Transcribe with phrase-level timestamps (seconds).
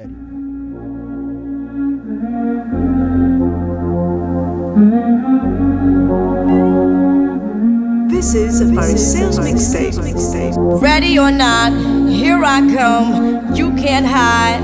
[0.00, 0.06] This
[8.32, 10.80] is a Sales Mixtape.
[10.80, 11.72] Ready or not,
[12.08, 13.52] here I come.
[13.56, 14.62] You can't hide.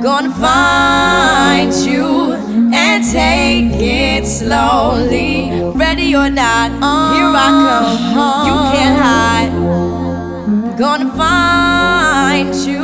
[0.00, 2.34] Gonna find you
[2.72, 5.50] and take it slowly.
[5.74, 6.70] Ready or not,
[7.16, 8.46] here I come.
[8.46, 10.78] You can't hide.
[10.78, 12.83] Gonna find you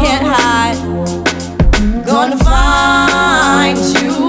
[0.00, 0.78] can't hide.
[2.06, 4.28] Gonna find you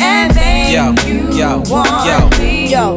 [0.00, 2.38] and make Yo, you yo, want yo.
[2.38, 2.70] me.
[2.70, 2.96] Yo,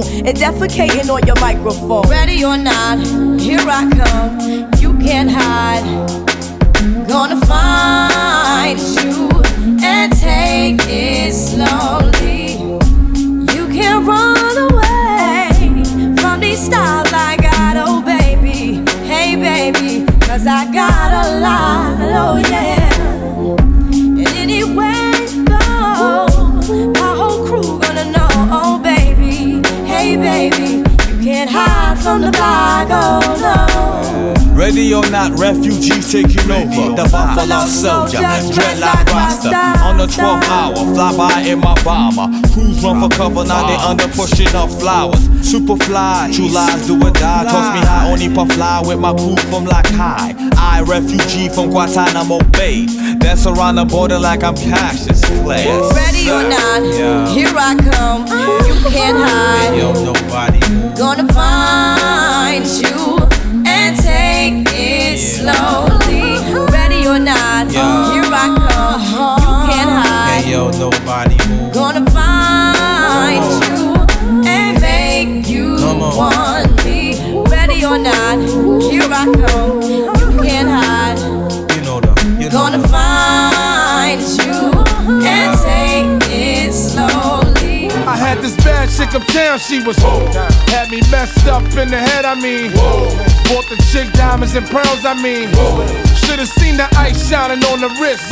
[0.00, 2.08] and defecating on your microphone.
[2.08, 2.98] Ready or not,
[3.38, 4.70] here I come.
[4.80, 5.84] You can't hide.
[7.06, 9.28] Gonna find you
[9.84, 12.52] and take it slowly.
[13.54, 15.50] You can't run away
[16.16, 18.82] from these styles I got, oh baby.
[19.06, 22.91] Hey baby, cause I got a lot, oh yeah.
[34.72, 36.96] Ready or not, refugees taking over.
[36.96, 38.16] The Buffalo Soldier,
[38.56, 39.52] dreadlock roster.
[39.84, 42.26] On the 12th hour, fly by in my bomber.
[42.54, 45.20] Crews run for cover, now they under pushing up flowers.
[45.46, 47.44] Super fly, true lies do or die.
[47.44, 50.34] Toss me high, only puff fly with my crew from like high.
[50.56, 52.86] I, refugee from Guantanamo Bay.
[53.18, 55.66] Dance around the border like I'm Cassius Clay.
[55.94, 57.28] Ready or not, Yeah.
[57.28, 58.22] here I come.
[58.66, 59.76] You can't hide.
[59.76, 60.60] Yo, nobody.
[60.96, 63.31] Gonna find you
[63.82, 66.38] and take it slowly.
[66.72, 68.12] Ready or not, Yeah.
[68.12, 69.40] here I come.
[69.42, 70.42] You can't hide.
[70.44, 71.36] Hey, yo, nobody.
[71.72, 76.16] Gonna find you and make you on.
[76.16, 77.00] want me.
[77.54, 78.38] Ready or not,
[78.90, 79.82] here I come.
[79.82, 81.18] You can't hide.
[81.74, 82.12] You know the.
[82.40, 82.88] You know Gonna the.
[82.88, 84.60] find you
[85.26, 87.90] and take it slowly.
[88.06, 89.96] I had this bad chick uptown, she was
[90.72, 92.72] Had me messed up in the head, I mean
[93.52, 95.52] Bought the chick diamonds and pearls, I mean.
[96.24, 98.24] Should've seen the ice shining on the wrist.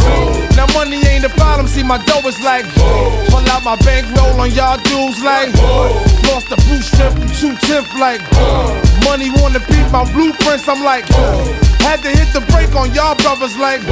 [0.57, 2.65] Now money ain't a problem, see my dough is like
[3.29, 5.53] Pull out my bankroll on y'all dudes like
[6.29, 8.21] Lost the blue strip from two tenth like
[9.05, 11.05] Money wanna beat my blueprints, I'm like
[11.85, 13.85] Had to hit the brake on y'all brothers like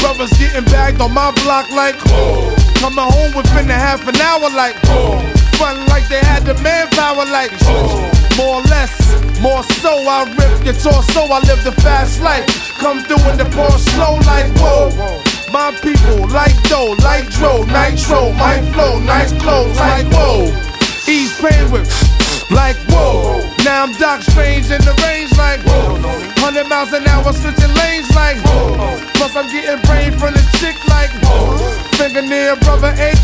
[0.00, 1.96] Brothers getting bagged on my block like
[2.80, 4.76] Coming home within a half an hour like
[5.56, 7.52] Fun like they had the manpower like
[8.36, 8.92] More or less,
[9.40, 12.46] more so I rip your torso, I live the fast life.
[12.78, 14.88] Come through in the pour slow like whoa
[15.52, 20.48] My people like dough, like dro, nitro, my flow, nice clothes like whoa
[21.08, 21.88] Ease pain with
[22.50, 26.00] like whoa Now I'm Doc Strange in the range like whoa
[26.40, 30.76] 100 miles an hour switching lanes like whoa Plus I'm getting brain from the chick
[30.88, 31.58] like whoa
[31.96, 33.20] Fingernail brother eight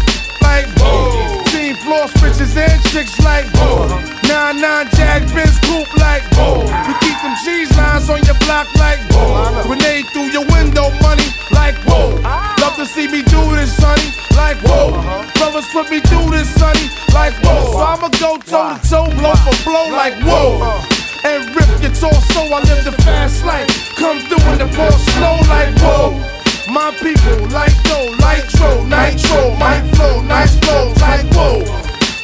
[0.47, 3.87] like whoa Team floor switches and chicks like whoa
[4.31, 8.69] Nine nine jag Benz coupe like whoa We keep them cheese lines on your block
[8.77, 12.21] like whoa Grenade through your window money like whoa
[12.63, 14.91] Love to see me do this sonny like whoa
[15.39, 19.35] Brothers put me through this sonny like whoa So I'ma go toe to toe blow
[19.45, 20.95] for blow like whoa
[21.27, 22.41] and rip your torso.
[22.55, 23.69] I live the fast life.
[23.97, 26.36] Come through in the ball slow like whoa.
[26.69, 31.63] My people, like go, like tro, nitro, my flow, nice flow, like whoa.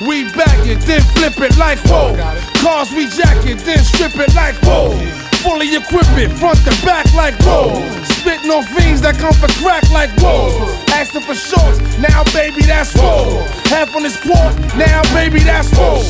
[0.07, 2.17] We back it, then flip it like whoa.
[2.59, 4.99] Cars we jack it, then strip it like whoa.
[5.47, 7.71] Fully equip it, front to back like whoa.
[8.05, 10.51] Spitting on fiends that come for crack like whoa.
[10.91, 13.47] Asking for shorts, now baby that's whoa.
[13.71, 16.03] Half on this quad, now baby that's whoa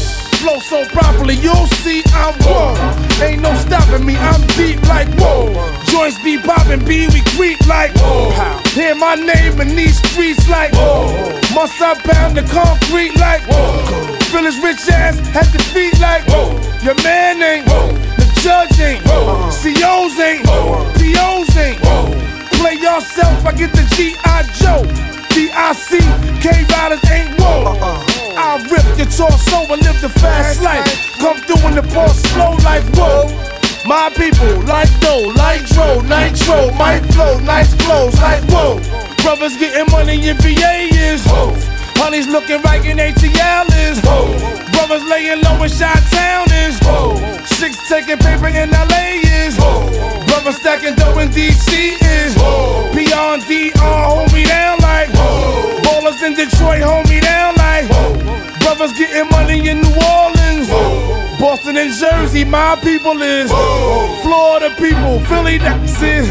[0.42, 2.74] flow so properly, you'll see I'm whoa.
[3.22, 5.81] Ain't no stopping me, I'm deep like whoa.
[5.92, 8.32] Joints be popping, B we creep like whoa.
[8.72, 11.28] Hear my name in these streets like whoa.
[11.52, 14.16] Must I pound the concrete like whoa.
[14.32, 16.56] Feel his rich ass at the feet like whoa.
[16.80, 17.92] Your man ain't whoa.
[18.16, 19.52] The judge ain't whoa.
[19.52, 20.80] COs ain't whoa.
[20.96, 22.08] POs ain't whoa.
[22.56, 24.48] Play yourself, I get the G.I.
[24.56, 24.88] Joe.
[25.34, 25.98] D.I.C.
[26.40, 27.68] K Riders ain't whoa.
[27.68, 28.12] Uh-uh.
[28.40, 30.88] I'll rip your torso and live the fast life.
[31.20, 33.51] Come through in the ball slow like whoa.
[33.84, 38.78] My people, like dough, like dro, nitro, my flow, nice clothes, like whoa.
[39.22, 41.50] Brothers getting money in VA is whoa.
[41.98, 44.30] Honey's looking right in ATL is whoa.
[44.70, 47.16] Brothers laying low in Chi Town is whoa.
[47.44, 49.90] Six taking paper in LA is whoa.
[50.26, 52.90] Brothers stacking dough in DC is whoa.
[53.32, 55.80] And DR hold me down like whoa.
[55.82, 58.51] Ballers in Detroit hold me down like whoa.
[58.62, 60.68] Brothers getting money in New Orleans.
[61.38, 63.50] Boston and Jersey, my people is.
[64.22, 66.26] Florida people, Philly, that's it.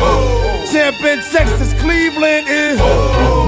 [0.72, 2.80] Tampa and Texas, Cleveland is.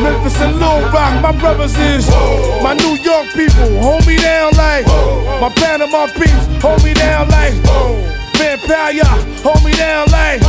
[0.03, 2.07] Memphis and Little Rock, my brothers is.
[2.61, 4.85] My New York people, hold me down like.
[5.39, 7.53] My Panama peeps, hold me down like.
[8.35, 9.03] Vampire,
[9.41, 10.41] hold me down like.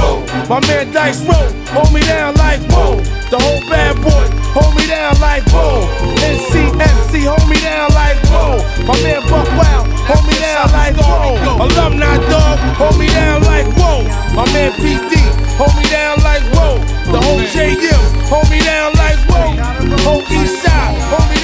[0.48, 2.60] My man Dice Road, hold me down like.
[2.72, 3.00] Whoa.
[3.30, 5.44] The whole bad boy, hold me down like.
[5.50, 5.84] Whoa.
[6.22, 8.18] NCSC, hold me down like.
[8.30, 8.62] Whoa.
[8.86, 10.96] My man Buck Wild, hold me down like.
[10.96, 11.66] Whoa.
[11.66, 13.66] Alumni dog, hold me down like.
[13.76, 14.06] Whoa.
[14.32, 15.18] My man PD,
[15.58, 16.46] hold me down like.
[16.54, 16.78] Whoa.
[17.10, 19.18] The whole JM, hold me down like.
[19.28, 19.58] Whoa.
[20.06, 21.43] Whole East Side, hold me down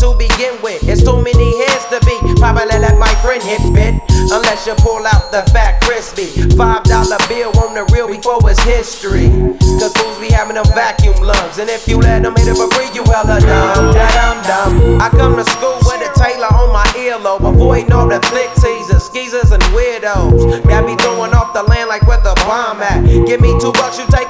[1.03, 2.15] Too many heads to be.
[2.37, 3.95] Probably let my friend hit bit.
[4.31, 6.27] Unless you pull out the fat crispy.
[6.55, 9.27] Five dollar bill on the real before it's history.
[9.81, 11.57] Cause fools be having them vacuum lungs.
[11.57, 13.93] And if you let them hit it for free, you hella dumb.
[13.93, 15.01] Da dum dum.
[15.01, 17.43] I come to school with a Taylor on my earlobe.
[17.49, 20.63] Avoiding all the flick teasers, skeezers, and weirdos.
[20.69, 23.01] Got me throwing off the land like where the bomb at.
[23.25, 24.20] Give me two bucks, you take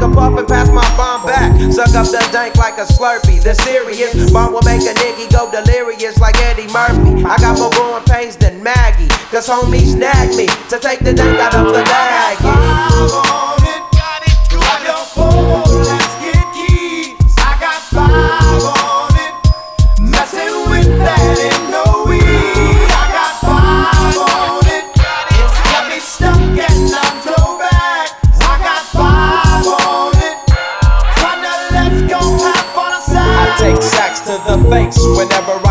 [1.70, 3.44] Suck up the dank like a slurpee.
[3.44, 7.24] The serious bomb will make a nigga go delirious like Eddie Murphy.
[7.24, 9.10] I got more growing pains than Maggie.
[9.30, 12.38] Cause homies snagged me to take the dank out of the bag.
[21.04, 21.71] I
[34.72, 35.71] face whenever I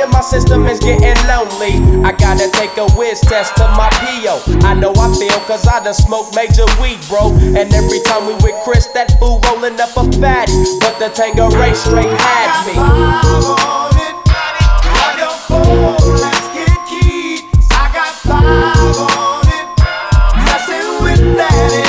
[0.00, 1.80] in my system is getting lonely.
[2.04, 4.40] I gotta take a whiz test to my PO.
[4.66, 7.32] I know I feel cause I done smoked major weed, bro.
[7.56, 10.52] And every time we with Chris, that fool rolling up a fatty.
[10.80, 12.74] But the Tanqueray straight had me.
[21.46, 21.83] Hey, make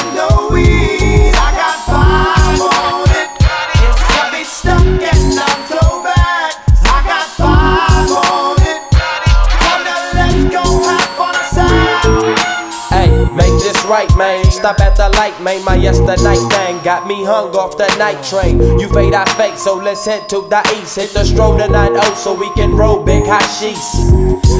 [13.87, 14.49] right, man.
[14.51, 15.63] Stop at the light, man.
[15.65, 18.59] My yesterday thing got me hung off the night train.
[18.79, 20.95] You fade, I fake, so let's head to the east.
[20.95, 24.15] Hit the stroll to 9 so we can roll big hot sheets.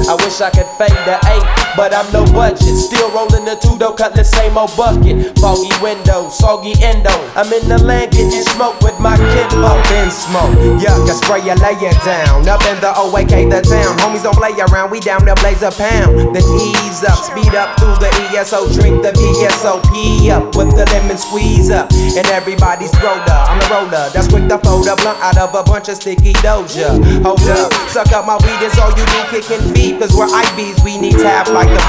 [0.06, 2.78] I wish I could fade the eight, but I'm no budget.
[2.78, 5.34] Still rolling the two though, cut the same old bucket.
[5.42, 7.10] Foggy window, soggy endo.
[7.34, 9.82] I'm in the land getting smoke with my kinfolk.
[9.98, 12.46] In smoke, yuck, I spray you, lay it down.
[12.46, 13.98] Up in the OAK, the town.
[13.98, 16.36] Homies don't play around, we down to blaze a pound.
[16.36, 21.16] Then ease up, speed up through the ESO, drink the VSOP up with the lemon
[21.16, 21.90] squeeze up.
[21.92, 24.08] And everybody's roller, I'm the roller.
[24.12, 27.00] That's quick to fold a blunt out of a bunch of sticky doja.
[27.24, 29.98] Hold up, suck up my weed, it's all you do, kicking feet.
[29.98, 31.82] Cause we're IBs, we need tap like the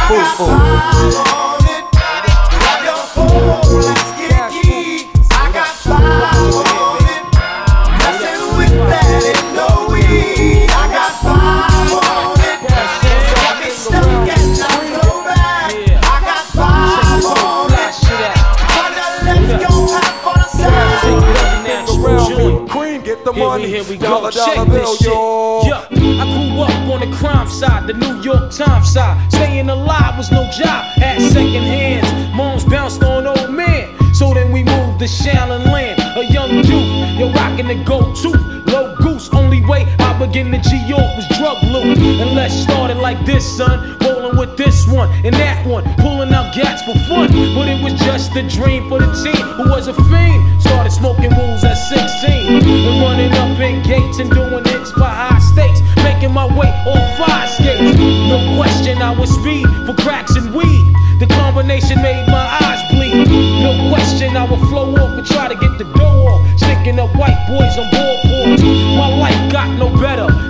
[23.33, 23.47] foo-foo.
[23.47, 23.67] money.
[23.67, 24.07] Here we go.
[24.07, 25.11] Dollar, Check this shit.
[25.11, 29.31] Yeah, I grew up on the crime side, the New York Times side.
[29.31, 30.83] Staying alive was no job.
[30.97, 32.35] Had second hands.
[32.35, 33.95] Moms bounced on old men.
[34.13, 35.99] So then we moved to Shaolin Land.
[36.17, 38.29] A young youth, you're rocking the go-to.
[38.71, 41.97] Low goose, only way I begin to G-York was drug loot.
[41.97, 43.97] And let's start it like this, son.
[44.35, 45.83] With this one and that one.
[45.95, 47.31] Pulling out gats for fun.
[47.55, 50.61] But it was just a dream for the team who was a fiend.
[50.61, 52.61] Started smoking rules at 16.
[52.61, 55.81] And running up in gates and doing hits for high stakes.
[56.03, 57.97] Making my way on fire skates.
[57.97, 60.93] No question I was speed for cracks and weed.
[61.19, 63.27] The combination made my eyes bleed.
[63.63, 66.59] No question I would flow off and try to get the dough off.
[66.59, 68.61] Sticking up white boys on boards.
[68.61, 70.46] My life got no better.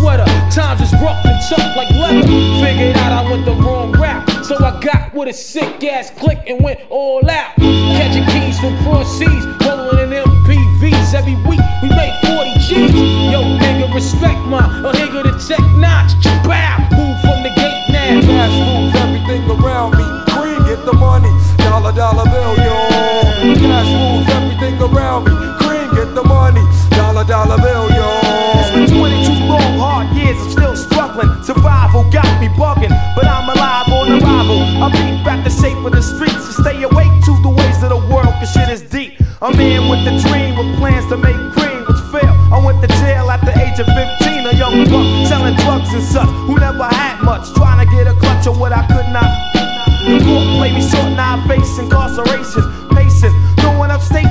[0.00, 0.24] Sweater.
[0.48, 2.24] Times is rough and tough like leather.
[2.64, 4.24] Figured out I went the wrong route.
[4.46, 7.52] So I got with a sick ass click and went all out.
[8.00, 11.12] Catching keys from cross seas, rolling in MPVs.
[11.12, 12.96] Every week we make 40 G's.
[13.28, 16.16] Yo, nigga, respect my a nigga the tech notch.
[16.48, 18.24] Bow, move from the gate now.
[18.24, 20.06] Cash moves everything around me.
[20.32, 21.28] Cream, get the money.
[21.58, 22.72] Dollar, dollar bill, yo.
[23.52, 25.32] Cash moves everything around me.
[25.60, 26.64] Cream, get the money.
[26.96, 27.89] Dollar, dollar bill,
[31.20, 31.42] struggling.
[31.44, 34.60] Survival got me bugging, but I'm alive on arrival.
[34.82, 37.90] I beat back the shape of the streets and stay awake to the ways of
[37.90, 39.20] the world, cause shit is deep.
[39.42, 42.34] I'm in with the dream, with plans to make cream, which fail.
[42.52, 46.02] I went to jail at the age of 15, a young buck selling drugs and
[46.02, 49.30] such, who never had much, trying to get a clutch of what I could not.
[50.04, 52.79] The court played me short, now I face incarceration.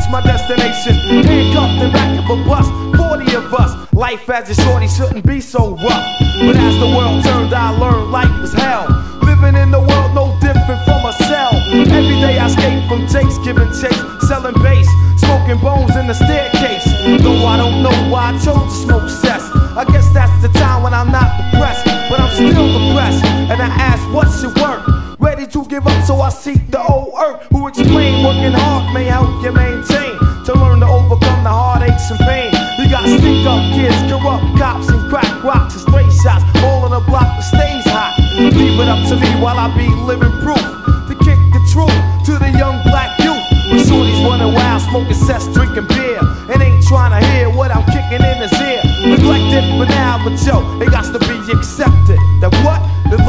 [0.10, 0.96] My destination.
[1.24, 2.66] Handcuffed in back of a bus,
[2.98, 3.94] 40 of us.
[3.94, 6.06] Life as a shorty shouldn't be so rough.
[6.42, 8.90] But as the world turned, I learned life was hell.
[9.22, 11.54] Living in the world no different from a cell.
[11.94, 16.86] Every day I escape from takes, giving chase, selling bass, smoking bones in the staircase.
[17.22, 19.46] Though I don't know why I chose to smoke cess.
[19.78, 23.24] I guess that's the time when I'm not depressed, but I'm still depressed.
[23.26, 24.99] And I ask, what's your work?
[25.40, 29.06] Ready to give up, so I seek the old earth who explain working hard may
[29.06, 32.52] help you maintain to learn to overcome the heartaches and pain.
[32.76, 36.92] You got stick up kids, corrupt cops, and crack rocks and stray shots, all in
[36.92, 38.20] a block that stays hot.
[38.36, 40.60] Leave it up to me while I be living proof
[41.08, 41.96] to kick the truth
[42.28, 43.40] to the young black youth.
[43.72, 46.20] When shorties running wild, smoking cess, drinking beer,
[46.52, 48.84] and ain't trying to hear what I'm kicking in his ear.
[49.08, 52.20] Neglected for now, but yo, it got to be accepted.
[52.44, 52.79] That what?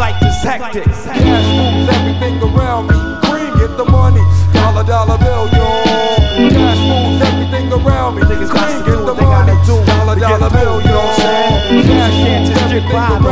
[0.00, 0.85] The life is hectic.
[0.88, 2.97] Cash moves everything around me.
[3.28, 4.25] Cream, get the money.
[4.54, 5.61] Dollar, dollar bill, yo.
[6.49, 8.23] Cash moves everything around me.
[8.23, 9.66] Niggas got Cream, to do get the what they gotta money.
[9.69, 10.97] do Dollar, dollar bill, yo.
[10.97, 11.85] what I'm saying?
[11.85, 13.29] Cash moves everything around me.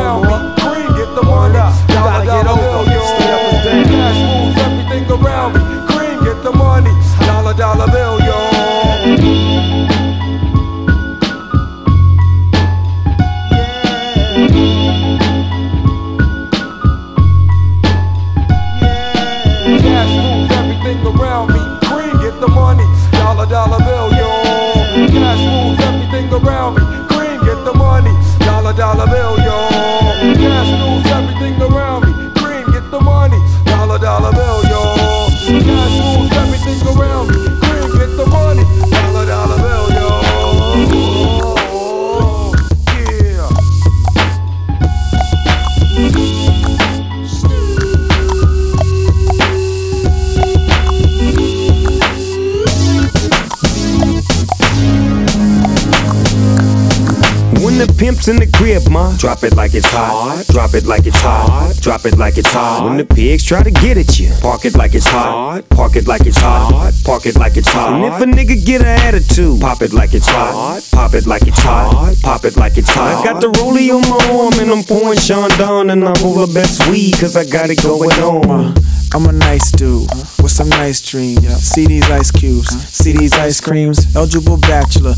[58.29, 60.45] In the crib, ma, drop it like it's hot.
[60.51, 61.73] Drop it like it's hot.
[61.81, 62.85] Drop it like it's hot.
[62.85, 65.67] When the pigs try to get at you, park it like it's hot.
[65.69, 66.93] Park it like it's hot.
[67.03, 67.93] Park it like it's hot.
[67.93, 70.87] And if a nigga get an attitude, pop it like it's hot.
[70.91, 72.15] Pop it like it's hot.
[72.21, 73.25] Pop it like it's hot.
[73.25, 76.53] I got the rollie on my arm and I'm pouring Chandon and I roll the
[76.53, 78.45] best weed cause I got it going on.
[78.45, 78.75] Uh,
[79.11, 80.07] I'm a nice dude
[80.37, 81.47] with some nice dreams.
[81.63, 84.15] See these ice cubes, see these ice creams.
[84.15, 85.15] Eligible bachelor,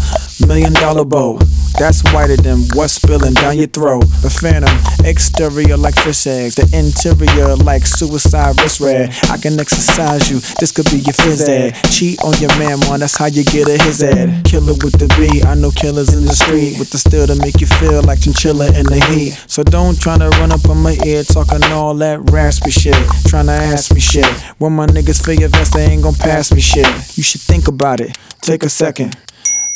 [0.47, 1.39] million dollar bow.
[1.79, 4.05] That's whiter than what's spilling down your throat.
[4.21, 9.15] The phantom, exterior like fish eggs, the interior like suicide wrist red.
[9.29, 11.73] I can exercise you, this could be your phys ed.
[11.89, 14.43] Cheat on your man, man, that's how you get a his ed.
[14.45, 17.61] Killer with the B, I know killers in the street with the steel to make
[17.61, 19.31] you feel like chinchilla in the heat.
[19.47, 22.95] So don't try to run up on my ear talking all that raspy shit.
[23.27, 24.27] trying to ask me shit.
[24.59, 26.85] When my niggas your vest, they ain't gon' pass me shit.
[27.17, 28.17] You should think about it.
[28.41, 29.15] Take a second.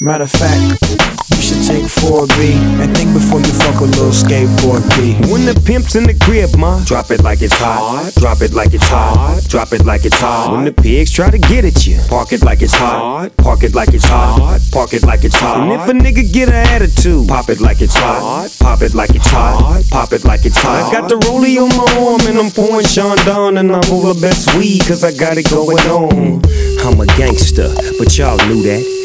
[0.01, 0.91] Matter of fact,
[1.31, 2.51] you should take 4B
[2.83, 5.15] and think before you fuck a little skateboard B.
[5.31, 8.11] When the pimp's in the crib, ma, drop it like it's hot.
[8.19, 9.41] Drop it like it's hot.
[9.47, 10.51] Drop it like it's hot.
[10.51, 13.31] When the pigs try to get at you, park it like it's hot.
[13.37, 14.59] Park it like it's hot.
[14.73, 15.63] Park it like it's hot.
[15.63, 18.53] And if a nigga get an attitude, pop it like it's hot.
[18.59, 19.81] Pop it like it's hot.
[19.91, 20.91] Pop it like it's hot.
[20.91, 24.13] I got the rollie on my arm and I'm pouring Sean down and I roll
[24.13, 26.41] the best weed cause I got it going on.
[26.83, 29.04] I'm a gangster, but y'all knew that.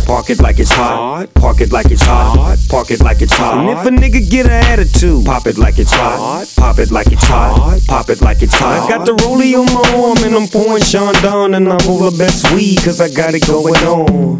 [0.05, 1.27] park it like it's hot.
[1.35, 2.57] Park it like it's hot.
[2.69, 3.57] Park it like it's hot.
[3.57, 6.45] And if a nigga get an attitude, pop it like it's hot.
[6.57, 7.81] Pop it like it's hot.
[7.87, 8.85] Pop it like it's hot.
[8.85, 12.15] I got the rollie on my arm and I'm pouring Chandon and I roll the
[12.17, 14.39] best weed cause I got it going on.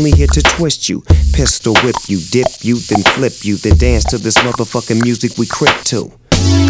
[0.01, 1.01] only here to twist you.
[1.31, 5.45] Pistol whip you, dip you, then flip you, then dance to this motherfucking music we
[5.45, 6.11] crip to.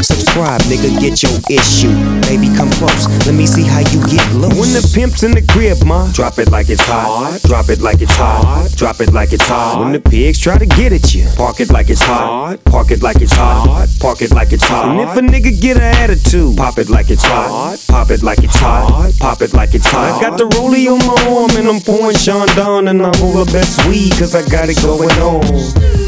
[0.01, 1.93] Subscribe, nigga, get your issue.
[2.25, 4.57] Baby, come close, let me see how you get loose.
[4.57, 7.39] When the pimp's in the crib, ma, drop it like it's hot.
[7.43, 8.69] Drop it like it's hot.
[8.75, 9.79] Drop it like it's hot.
[9.79, 12.57] When the pigs try to get at you, park it like it's hot.
[12.65, 13.87] Park it like it's hot.
[13.99, 14.89] Park it like it's hot.
[14.89, 17.77] And if a nigga get an attitude, pop it like it's hot.
[17.87, 19.13] Pop it like it's hot.
[19.19, 20.17] Pop it like it's hot.
[20.17, 23.49] I got the rollie on my arm and I'm pouring Chandon and I roll the
[23.51, 26.01] best weed cause I got it going on.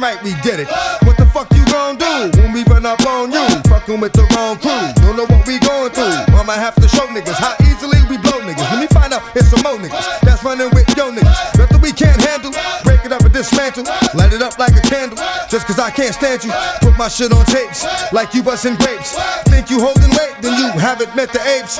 [0.00, 0.68] right, we did it.
[1.04, 3.44] What the fuck you gon' do when we run up on you?
[3.68, 4.80] Fucking with the wrong crew.
[5.04, 6.30] Don't know what we going through.
[6.50, 8.66] Might have to show niggas how easily we blow niggas.
[8.74, 11.58] Let me find out it's some more niggas that's running with yo niggas.
[11.58, 12.50] Nothing we can't handle.
[12.82, 13.84] Break it up and dismantle.
[14.14, 15.16] Light it up like a candle.
[15.48, 16.50] Just cause I can't stand you.
[16.80, 19.14] Put my shit on tapes like you bustin' grapes.
[19.46, 21.78] Think you holding weight, then you haven't met the apes.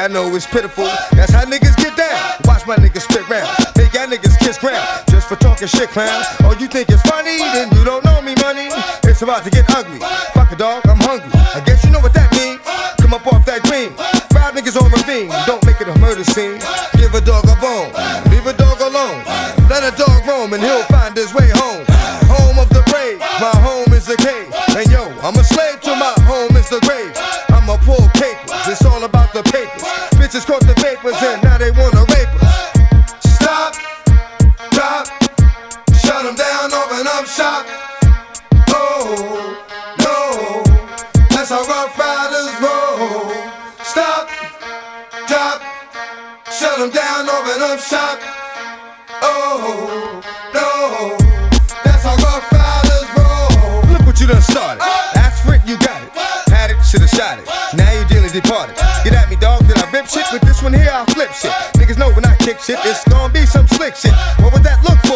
[0.00, 0.88] I know it's pitiful.
[1.12, 2.16] That's how niggas get down.
[2.46, 3.46] Watch my niggas spit round.
[3.76, 4.80] Make y'all niggas kiss ground.
[5.10, 6.24] Just for talking shit, clowns.
[6.40, 7.36] Oh, you think it's funny?
[7.36, 8.70] Then you don't know me, money.
[9.04, 9.99] It's about to get ugly.
[62.90, 64.12] It's gonna be some slick shit.
[64.40, 65.09] What would that look like?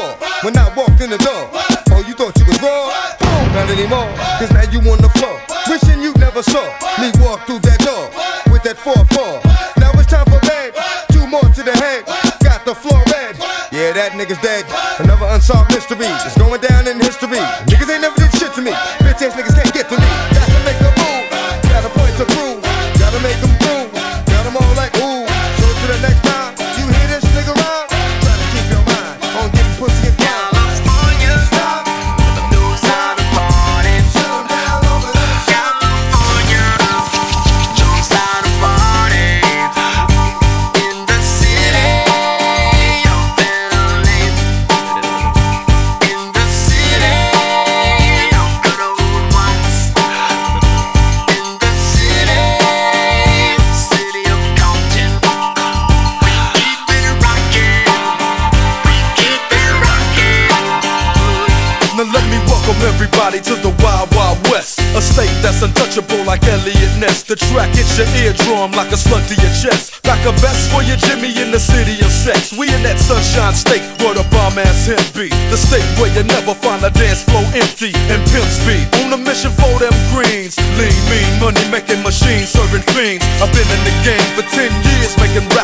[74.58, 75.30] ass hippie.
[75.50, 78.86] The state where you never find a dance floor empty and pimp speed.
[79.04, 80.56] On a mission for them greens.
[80.78, 83.24] Lean, mean, money making machines serving fiends.
[83.40, 85.63] I've been in the game for 10 years making rap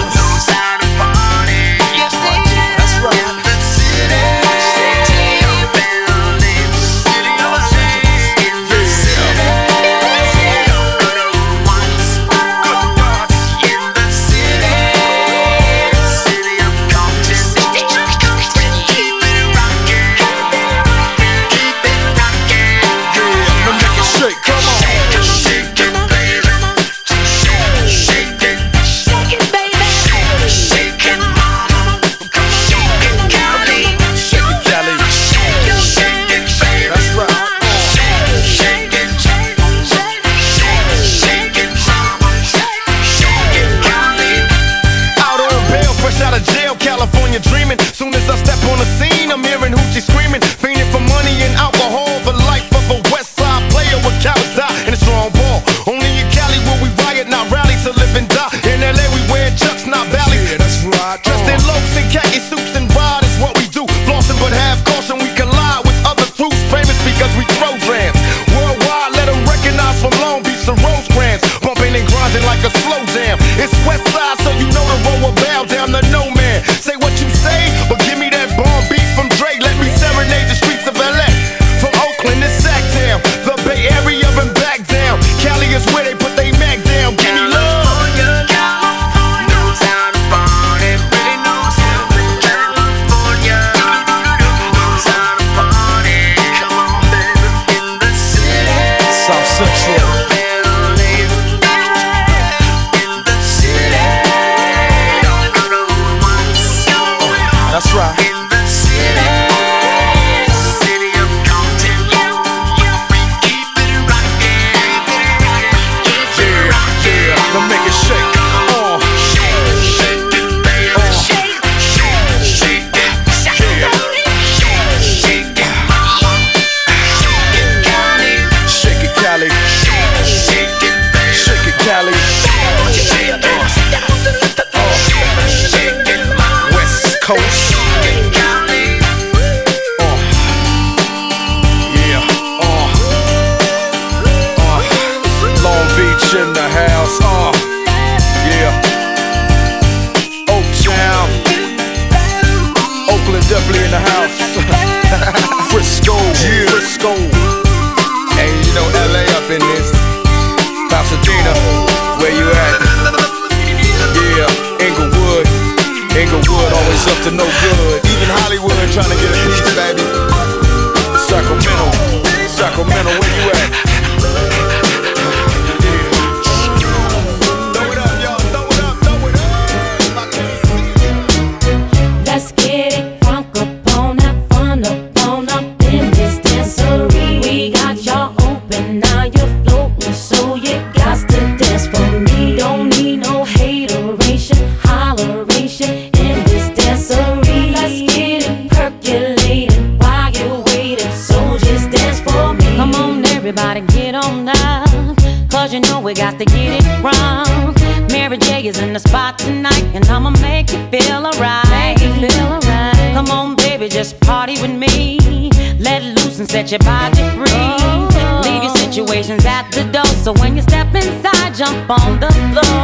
[206.11, 207.73] we got to get it wrong.
[208.11, 211.97] Mary J is in the spot tonight, and I'ma make you feel alright.
[211.99, 213.13] Feel alright.
[213.15, 215.49] Come on, baby, just party with me.
[215.79, 217.47] Let loose and set your body free.
[217.47, 218.41] Oh.
[218.43, 222.80] Leave your situations at the door, so when you step inside, jump on the floor.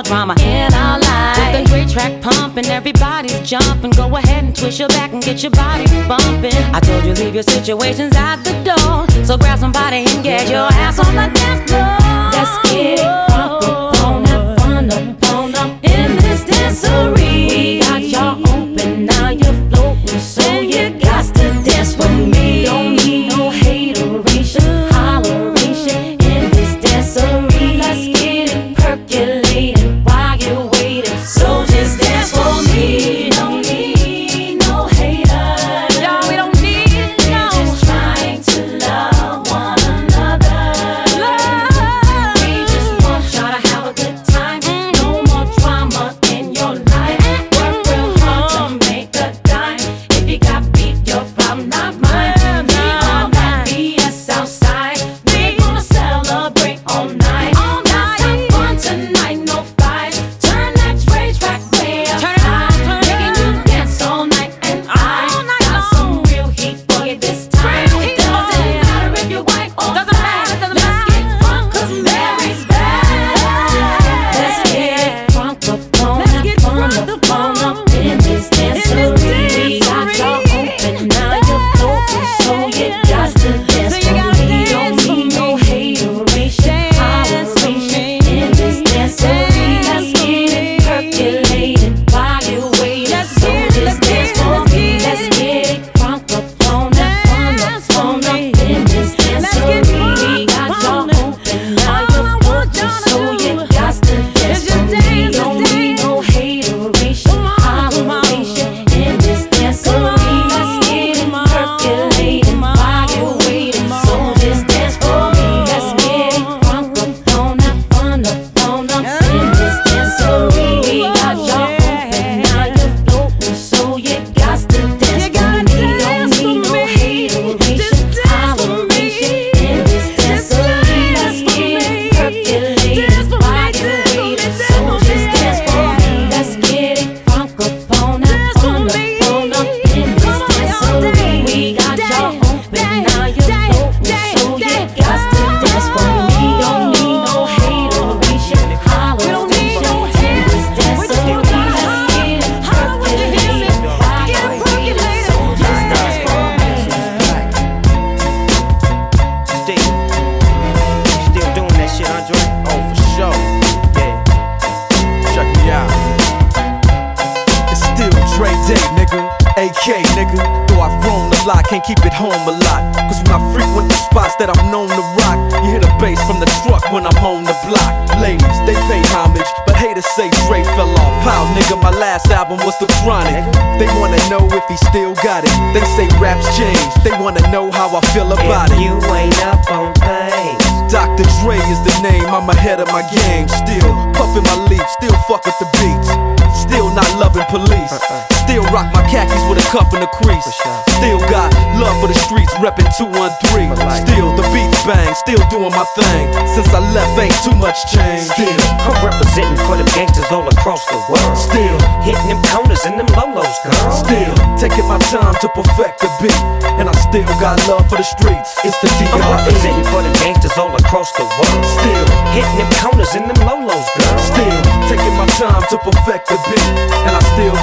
[0.00, 3.90] more drama in our life, With a great track pumping, everybody's jumping.
[3.92, 6.54] Go ahead and twist your back and get your body bumping.
[6.74, 10.68] I told you leave your situations out the door, so grab somebody and get your
[10.72, 11.98] ass on the dance floor.
[12.32, 13.29] Let's get it.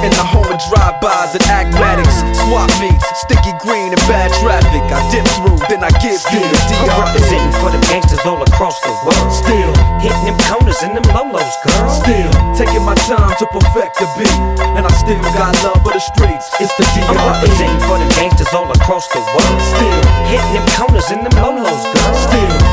[0.00, 4.80] In the home of drive-bys and acmatics, swap meets, sticky green and bad traffic.
[4.88, 7.04] I dip through, then I give you the I'm DRE.
[7.04, 9.28] representing for the gangsters all across the world.
[9.28, 11.88] Still hitting them corners and them lolos, girl.
[11.92, 14.38] Still taking my time to perfect the beat,
[14.72, 16.48] and I still got love for the streets.
[16.64, 17.20] It's the I'm DRE.
[17.20, 19.60] representing for them gangsters all across the world.
[19.60, 20.00] Still
[20.32, 22.14] hitting them corners and them lolos, girl.
[22.16, 22.59] Still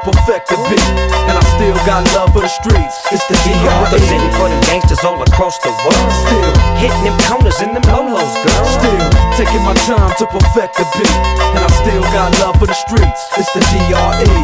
[0.00, 0.88] perfect the beat,
[1.28, 2.96] and I still got love for the streets.
[3.12, 3.68] It's the DRE.
[3.84, 6.10] representing for them gangsters all across the world.
[6.24, 8.64] Still hitting them corners and them lolos, girl.
[8.66, 11.16] Still taking my time to perfect the beat,
[11.54, 13.20] and I still got love for the streets.
[13.36, 14.40] It's the DRE.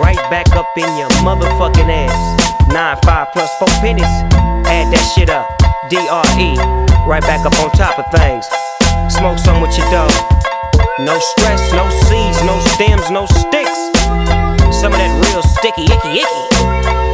[0.00, 2.16] Right back up in your motherfucking ass.
[2.68, 4.12] Nine five plus four pennies.
[4.68, 5.48] Add that shit up.
[5.88, 6.50] DRE.
[7.08, 8.44] Right back up on top of things.
[9.12, 10.12] Smoke some with your dog.
[11.00, 14.41] No stress, no seeds, no stems, no sticks.
[14.82, 16.42] Some of that real sticky, icky, icky.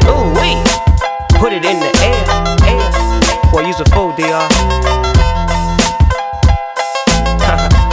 [0.08, 0.56] Ooh wee.
[1.38, 2.24] Put it in the air,
[2.64, 2.88] air.
[3.52, 4.48] Boy, use a fool, DR.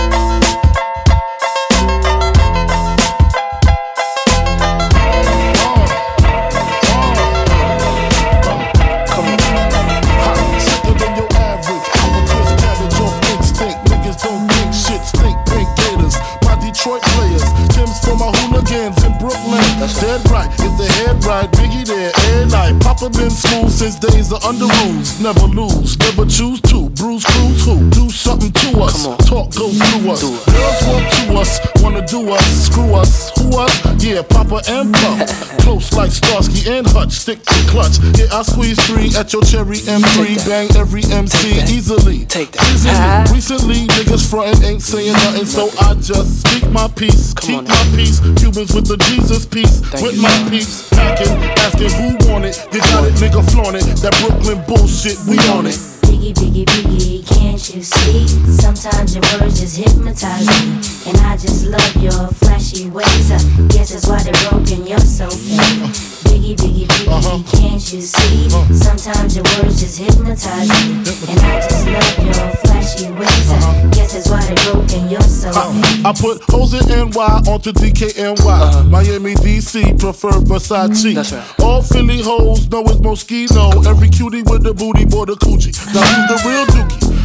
[16.76, 17.44] Detroit players.
[17.70, 19.66] Tim's for my hooligans Brooklyn.
[20.06, 22.80] Dead right, if the head right, Biggie there, air night.
[22.80, 25.20] Papa been smooth since days of under rules.
[25.20, 26.90] Never lose, never choose to.
[26.94, 27.90] Bruise, cruise, who?
[27.90, 29.02] Do something to us.
[29.26, 30.22] Talk, go through us.
[30.22, 33.32] Girls want to us, wanna do us, screw us.
[33.40, 33.74] Who us?
[34.04, 35.58] Yeah, Papa and Puff.
[35.66, 37.98] Close like Starsky and Hutch, stick to clutch.
[38.20, 40.46] Yeah, I squeeze three at your cherry M3.
[40.46, 42.26] Bang every MC easily.
[42.26, 43.32] Take that.
[43.34, 47.34] Recently, niggas frontin' ain't saying nothing, so I just speak my peace.
[47.34, 48.20] Keep my peace.
[48.38, 49.80] Cubans with the Jesus piece.
[50.02, 50.90] with my peace.
[50.90, 51.32] Packing,
[51.64, 52.68] asking who want it.
[52.72, 53.86] They got it, nigga flaunt it.
[54.04, 55.80] That Brooklyn bullshit, we on it.
[56.04, 58.28] Biggie, biggie, biggie, can't you see?
[58.52, 60.82] Sometimes your words just hypnotize me.
[61.08, 63.32] And I just love your flashy ways.
[63.32, 63.40] I
[63.70, 66.15] guess that's why they're broken, you're so fake.
[66.36, 67.58] Biggie, biggie, biggie, uh-huh.
[67.58, 68.48] can't you see?
[68.52, 68.74] Uh-huh.
[68.74, 71.00] Sometimes your words just hypnotize me.
[71.32, 73.52] And I just love your flashy ways.
[73.52, 73.90] I uh-huh.
[73.92, 76.04] guess that's why they're broken, you're so fake.
[76.04, 78.90] Uh, I put hoes in NY onto DKNY.
[78.90, 81.64] Miami, DC, prefer Versace.
[81.64, 83.86] All Philly hoes know it's Moschino.
[83.88, 85.72] Every cutie with the booty, boy, the Coogi.
[85.96, 87.25] Now who's the real dookie?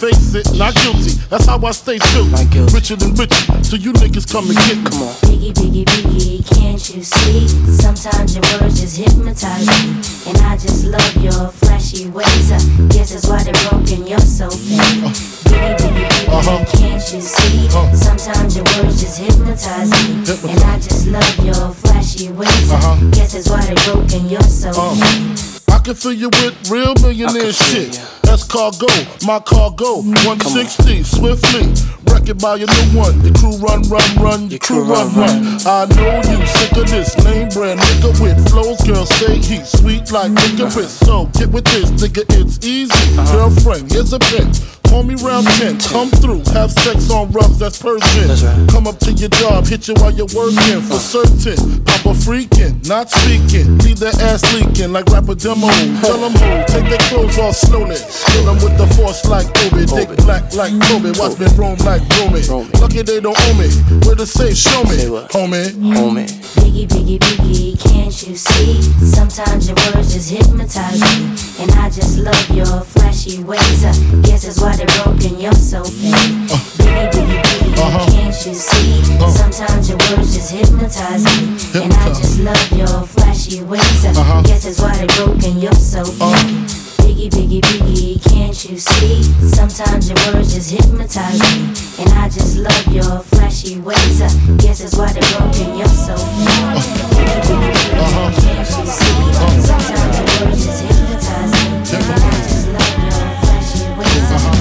[0.00, 1.20] Face it, not guilty.
[1.28, 2.24] That's how I stay true.
[2.72, 4.88] Richer than richer, so you niggas come and get me.
[4.88, 5.12] Come on.
[5.28, 7.46] Biggie, biggie, biggie, can't you see?
[7.68, 10.00] Sometimes your words just hypnotize me.
[10.24, 12.50] And I just love your flashy ways.
[12.50, 12.56] I
[12.88, 14.80] guess that's why they're broken, you're so fake.
[14.80, 16.50] Biggie, biggie, biggie, uh-huh.
[16.50, 16.78] Uh-huh.
[16.78, 17.68] can't you see?
[17.68, 17.94] Uh-huh.
[17.94, 20.24] Sometimes your words just hypnotize me.
[20.50, 22.72] And I just love your flashy ways.
[22.72, 25.68] I guess that's why they're broken, you're so fake.
[25.68, 28.00] Uh, I can fill you with real millionaire shit.
[28.30, 28.86] That's cargo,
[29.26, 30.02] my cargo.
[30.22, 31.66] 160, swiftly.
[32.06, 33.20] Wreck it by your new one.
[33.24, 34.48] Your crew run, run, run.
[34.48, 35.58] Your crew run, run.
[35.66, 38.80] I know you sick of this name brand nigga with flows.
[38.86, 40.92] Girl, say he sweet like licorice.
[40.92, 42.92] So get with this, nigga, it's easy.
[43.18, 43.50] Uh-huh.
[43.50, 44.79] Girlfriend, here's a bitch.
[44.90, 48.66] Call me round 10, come through, have sex on rubs, that's Persian.
[48.66, 51.84] Come up to your job, hit you while you're working, for certain.
[51.84, 55.70] Papa freaking, not speaking, leave their ass leaking like rapper demo.
[56.02, 57.96] Tell them who, take their clothes off slowly.
[58.34, 62.02] Kill them with the force like Obi, dick black like Kobe, watch me roam like
[62.18, 62.42] Romy.
[62.82, 63.70] Lucky they don't owe me,
[64.04, 65.70] where to say, show me, homie.
[65.94, 66.26] Homie.
[66.58, 68.82] Biggie, biggie, biggie, can't you see?
[69.06, 71.30] Sometimes your words just hypnotize me.
[71.62, 73.84] And I just love your flashy ways.
[73.84, 76.14] I guess that's why they're broken, you're so fake.
[76.80, 79.02] Biggie, biggie, biggie, can't you see?
[79.28, 81.82] Sometimes your words just hypnotize me.
[81.82, 84.04] And I just love your flashy ways.
[84.06, 86.46] I guess that's why they're broken, you're so fake.
[87.04, 89.20] Biggie, biggie, biggie, can't you see?
[89.20, 89.68] Uh-huh.
[89.68, 91.74] Sometimes your words just hypnotize me.
[92.00, 94.22] And I just love your flashy ways.
[94.22, 96.80] I guess that's why they're broken, you're so fake.
[97.20, 99.32] Biggie, biggie, biggie, can't you see?
[99.60, 101.60] Sometimes your words just hypnotize me.
[101.92, 104.59] And I just love your flashy ways.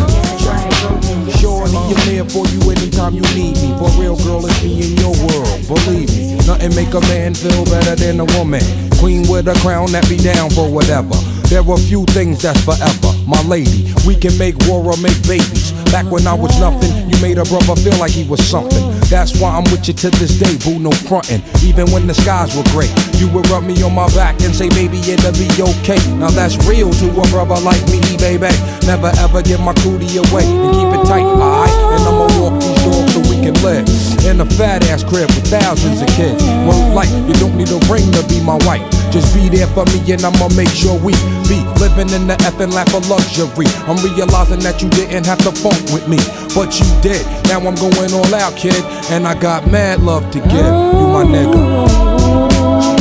[1.90, 3.74] I'm there for you anytime you need me.
[3.80, 5.68] For real, girl, it's me in your world.
[5.68, 8.62] Believe me, nothing make a man feel better than a woman.
[9.00, 11.16] Queen with a crown that be down for whatever.
[11.50, 13.10] There are few things that's forever.
[13.26, 15.74] My lady, we can make war or make babies.
[15.89, 18.86] Back when I was nothing, you made a brother feel like he was something.
[19.10, 21.41] That's why I'm with you to this day, boo, no frontin'.
[21.66, 22.86] Even when the skies were gray,
[23.18, 25.97] you would rub me on my back and say, baby, it'll be okay.
[26.22, 28.54] Now that's real to a brother like me, baby.
[28.86, 31.74] Never ever give my cootie away and keep it tight, alright?
[31.97, 33.89] And I'ma walk these dogs so we can live
[34.30, 36.45] in a fat ass crib with thousands of kids.
[36.70, 38.86] Word like you don't need a ring to be my wife.
[39.10, 41.18] Just be there for me and I'ma make sure we
[41.50, 43.66] be living in the effing lap of luxury.
[43.89, 46.18] I'm realizing that you didn't have to fuck with me,
[46.54, 47.26] but you did.
[47.50, 50.54] Now I'm going all out, kid, and I got mad love to give.
[50.54, 52.99] You my nigga.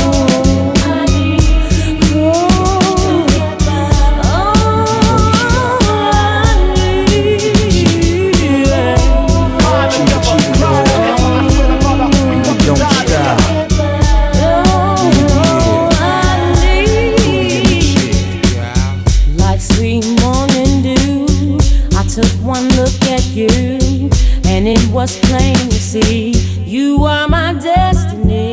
[25.89, 26.33] See
[26.67, 28.53] you are my destiny.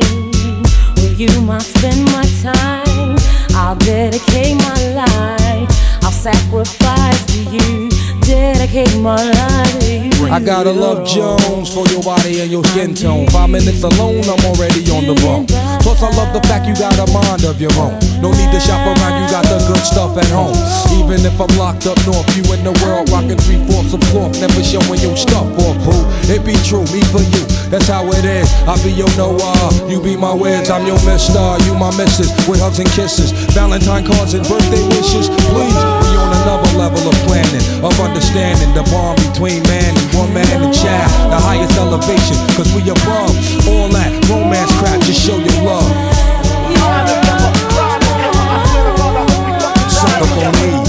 [0.96, 3.18] With you, I spend my time.
[3.52, 5.70] I'll dedicate my life.
[6.02, 7.85] I'll sacrifice to you.
[8.66, 13.28] I gotta love Jones for your body and your skin tone.
[13.28, 15.48] Five minutes alone, I'm already on the road.
[15.86, 17.94] Plus, I love the fact you got a mind of your own.
[18.26, 20.58] No need to shop around, you got the good stuff at home.
[20.98, 24.34] Even if I'm locked up north, you in the world rocking three fourths of cloth,
[24.42, 26.02] never showing your stuff off, boo.
[26.26, 28.50] It be true, me for you, that's how it is.
[28.66, 32.66] I be your Noah, you be my Wiz, I'm your Mister, you my Missus, with
[32.66, 35.30] hugs and kisses, Valentine cards and birthday wishes.
[35.54, 35.78] Please,
[36.46, 41.40] another level of planning, of understanding the bond between man and woman and child, the
[41.42, 43.34] highest elevation, cause we above
[43.68, 45.90] all that romance crap, just show your love.
[49.90, 50.85] Suck up on these.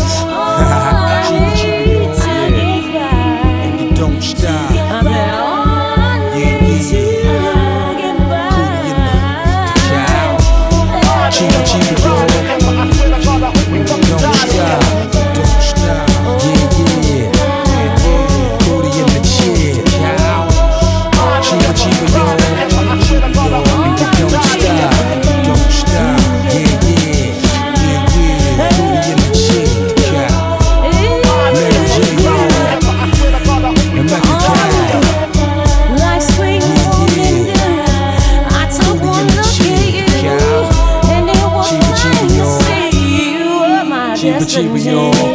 [44.57, 45.26] see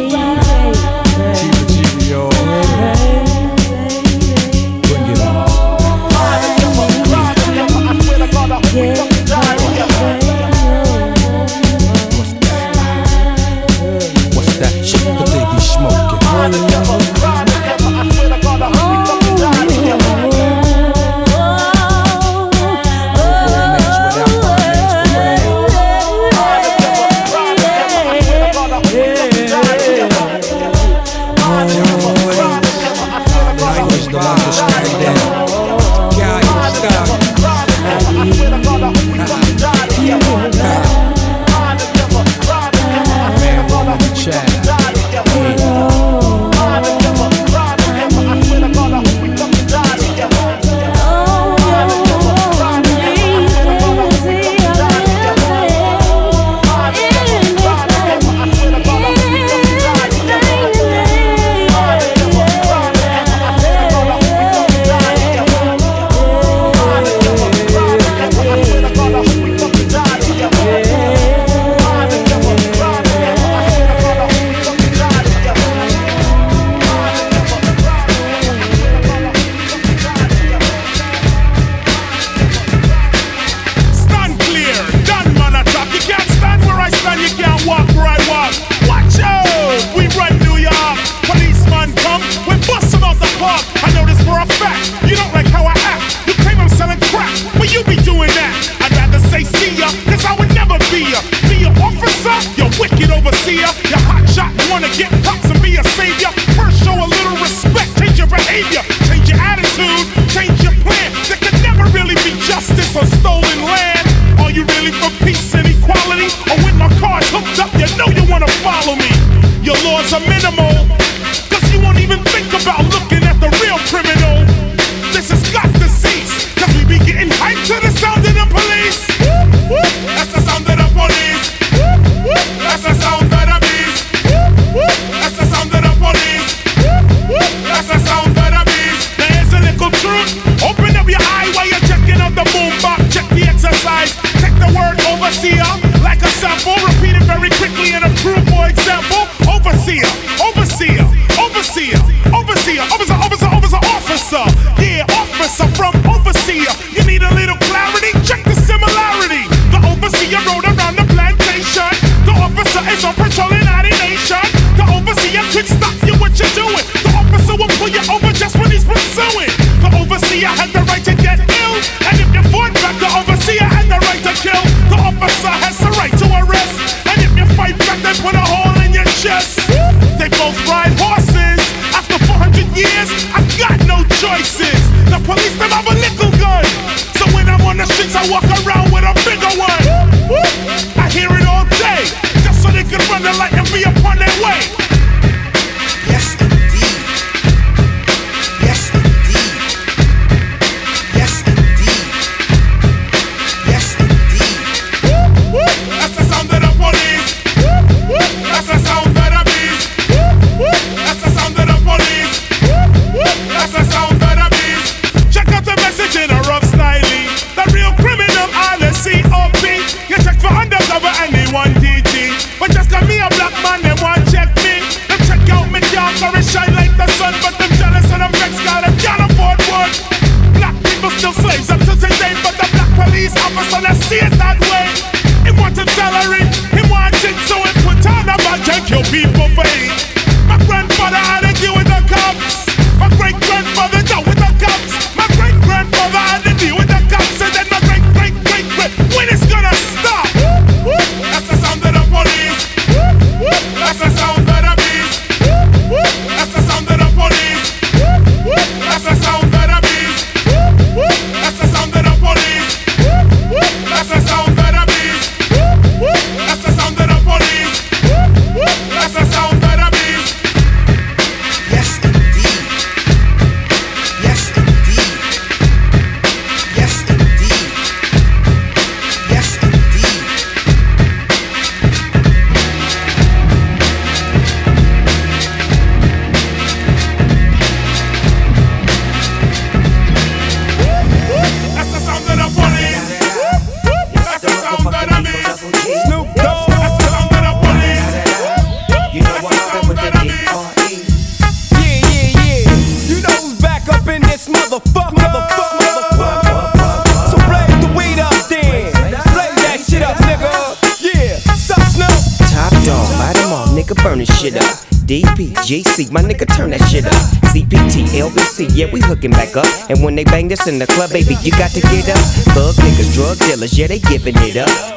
[319.30, 319.66] back up.
[319.88, 322.18] And when they bang this in the club, baby, you got to get up.
[322.52, 324.91] Thug niggas, drug dealers, yeah, they giving it up.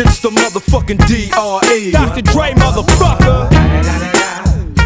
[0.00, 1.90] It's the motherfucking DRE.
[1.90, 2.22] Dr.
[2.22, 3.50] Dre, motherfucker.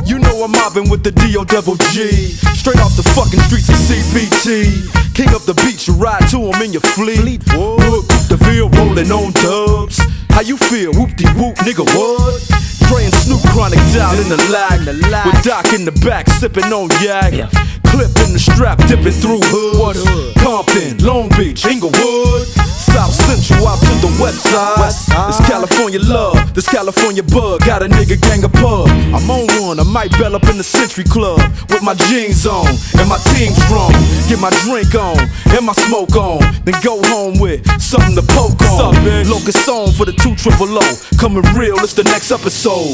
[0.09, 2.33] You know I'm mobbing with the DO double G.
[2.57, 4.89] Straight off the fucking streets of CPT.
[5.13, 7.45] King up the beach, you ride to him in your fleet.
[7.53, 10.01] Look, the Ville rolling on dubs.
[10.31, 10.95] How you feel?
[10.95, 12.41] Whoop de whoop, nigga, what?
[12.89, 14.81] Dre and Snoop Chronic down in the lag.
[15.27, 17.53] With Doc in the back, sipping on yak.
[17.93, 20.01] Clip in the strap, dipping through hoods.
[20.40, 22.49] Compton, Long Beach, Inglewood.
[22.93, 24.80] South Central out to the west side.
[25.28, 27.61] This California love, this California bug.
[27.64, 28.88] Got a nigga gang of pub.
[29.16, 31.40] I'm on one, I might bell up in the Century Club
[31.70, 32.68] with my jeans on
[32.99, 33.93] and my team strong.
[34.28, 35.16] Get my drink on
[35.53, 38.93] and my smoke on, then go home with something to poke on.
[39.28, 40.84] Locust song for the two triple O.
[41.16, 42.93] Coming real, it's the next episode.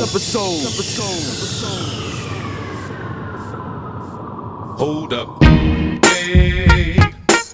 [4.79, 5.43] Hold up.
[5.43, 6.95] Hey,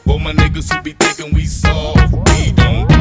[0.05, 2.94] for my niggas who be thinking we soft, we don't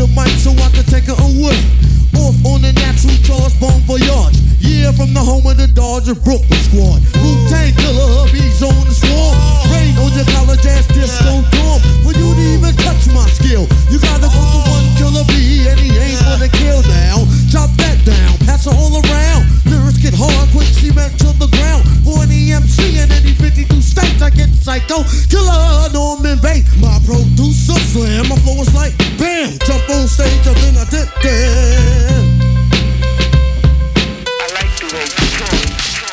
[0.00, 2.19] the mic so I can take it away.
[2.30, 4.38] Off on the natural charge, bon voyage.
[4.62, 7.02] Yeah, from the home of the Dodger Brooklyn squad.
[7.18, 9.34] Wu Tang killer, hubby's on the swarm.
[9.74, 11.82] Rain on your college ass disco dorm.
[12.06, 15.74] For you to even touch my skill, you gotta go to one killer B, and
[15.82, 17.26] he ain't gonna kill now.
[17.50, 19.50] Chop that down, pass it all around.
[19.66, 21.82] Lyrics get hard, quick cement to the ground.
[22.06, 25.02] For any MC in any 52 states, I get psycho.
[25.26, 28.30] Killer, Norman Bates, my producer slam.
[28.30, 32.19] My flow is like bam, jump on stage, and then I did that.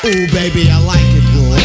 [0.08, 1.58] Ooh, baby, I like it raw.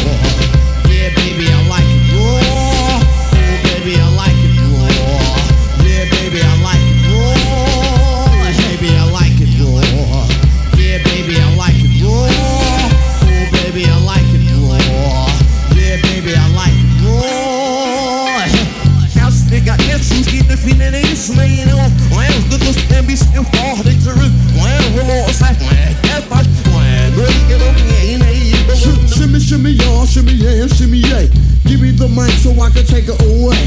[0.90, 3.00] Yeah, baby, I like it raw.
[3.32, 4.84] Ooh, baby, I like it raw.
[5.80, 8.28] Yeah, baby, I like it raw.
[8.60, 10.28] Baby, I like it raw.
[10.76, 12.28] Yeah, baby, I like it raw.
[13.24, 15.32] Ooh, baby, I like it raw.
[15.72, 18.44] Yeah, baby, I like it raw.
[19.22, 21.92] House nigga, yes, who's getting feeling it's made off.
[22.10, 23.06] Well, good looks can
[29.14, 29.83] Shimmy, shimmy,
[30.14, 31.26] shimmy, yeah, shimmy, yeah.
[31.66, 33.58] Give me the mic so I can take it away.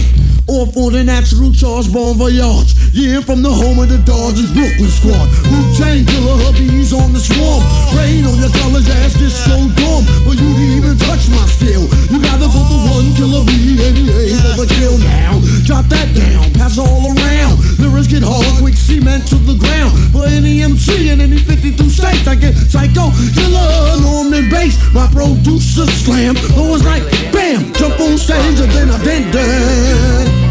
[0.48, 2.72] Off on the natural charge, bon voyage.
[2.96, 5.28] Yeah, from the home of the Dodgers Brooklyn squad.
[5.52, 7.60] Wu Tang killer, hubby's on the swarm.
[8.00, 10.08] Rain on your college ass, this so dumb.
[10.24, 11.84] But you didn't even touch my steel.
[12.08, 15.36] you gotta go to one killer B, and he ain't gonna kill now.
[15.68, 17.60] Drop that down, pass all around.
[17.76, 19.92] Lyrics get hard, quick cement to the ground.
[20.16, 24.80] For any MC in any 52 states, I get psycho, killer, Norman Bates.
[24.96, 30.47] My producer slam, oh, it's like bam, jump on stage and then I did that.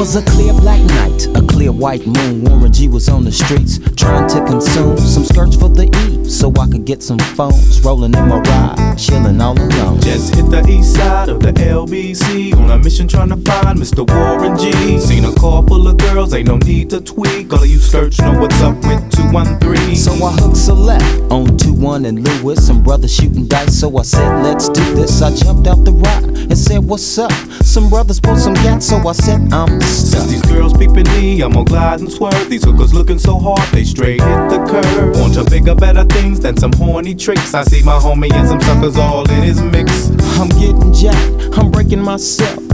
[0.00, 2.42] Was a clear black night, a clear white moon.
[2.44, 6.50] Warren G was on the streets trying to consume some skirts for the E, so
[6.58, 7.84] I could get some phones.
[7.84, 10.00] Rolling in my ride, chilling all alone.
[10.00, 14.08] Just hit the east side of the LBC on a mission trying to find Mr.
[14.08, 14.98] Warren G.
[14.98, 17.52] Seen a car full of girls, ain't no need to tweak.
[17.52, 19.96] All of you search know what's up with 213.
[19.96, 22.66] So I hooked a left on 2-1 and Lewis.
[22.66, 25.22] Some brothers shooting dice, so I said, let's do this.
[25.22, 27.32] I jumped out the ride and said, what's up?
[27.62, 31.52] Some brothers pulled some gas, so I said, I'm Since these girls peeping me, I'm
[31.52, 32.48] gonna glide and swerve.
[32.48, 35.16] These hookers looking so hard, they straight hit the curve.
[35.18, 37.54] Want to bigger, better things than some horny tricks.
[37.54, 40.10] I see my homie and some suckers all in his mix.
[40.40, 42.69] I'm getting jacked, I'm breaking myself.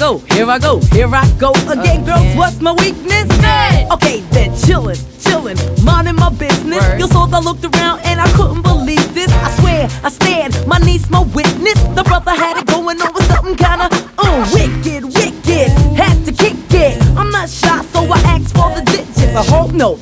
[0.00, 2.34] go, here I go, here I go again, girls.
[2.34, 3.28] What's my weakness?
[3.92, 6.82] Okay, then chillin', chillin', minding my business.
[6.98, 9.30] You saw I looked around and I couldn't believe this.
[9.30, 11.78] I swear, I stared, my niece, my witness.
[11.94, 15.68] The brother had it going on with something kinda uh, wicked, wicked.
[16.00, 16.96] Had to kick it.
[17.18, 19.36] I'm not shy, so I asked for the digits.
[19.36, 19.96] I hope no,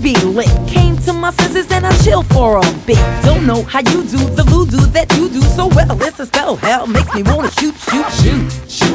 [0.00, 0.48] be lit.
[0.66, 2.98] Came to my senses and I chill for a bit.
[3.24, 6.00] Don't know how you do the voodoo that you do so well.
[6.02, 8.90] It's a spell, hell makes me wanna shoot, shoot, shoot.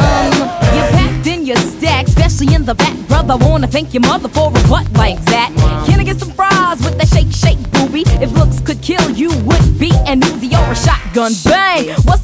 [0.00, 3.36] Um, your stack, especially in the back, brother.
[3.36, 5.52] Wanna thank your mother for a butt like that.
[5.86, 8.04] Can I get some fries with that shake, shake, booby?
[8.22, 11.32] If looks could kill, you would be an Uzi or a shotgun.
[11.44, 11.88] Bang!
[12.04, 12.23] What's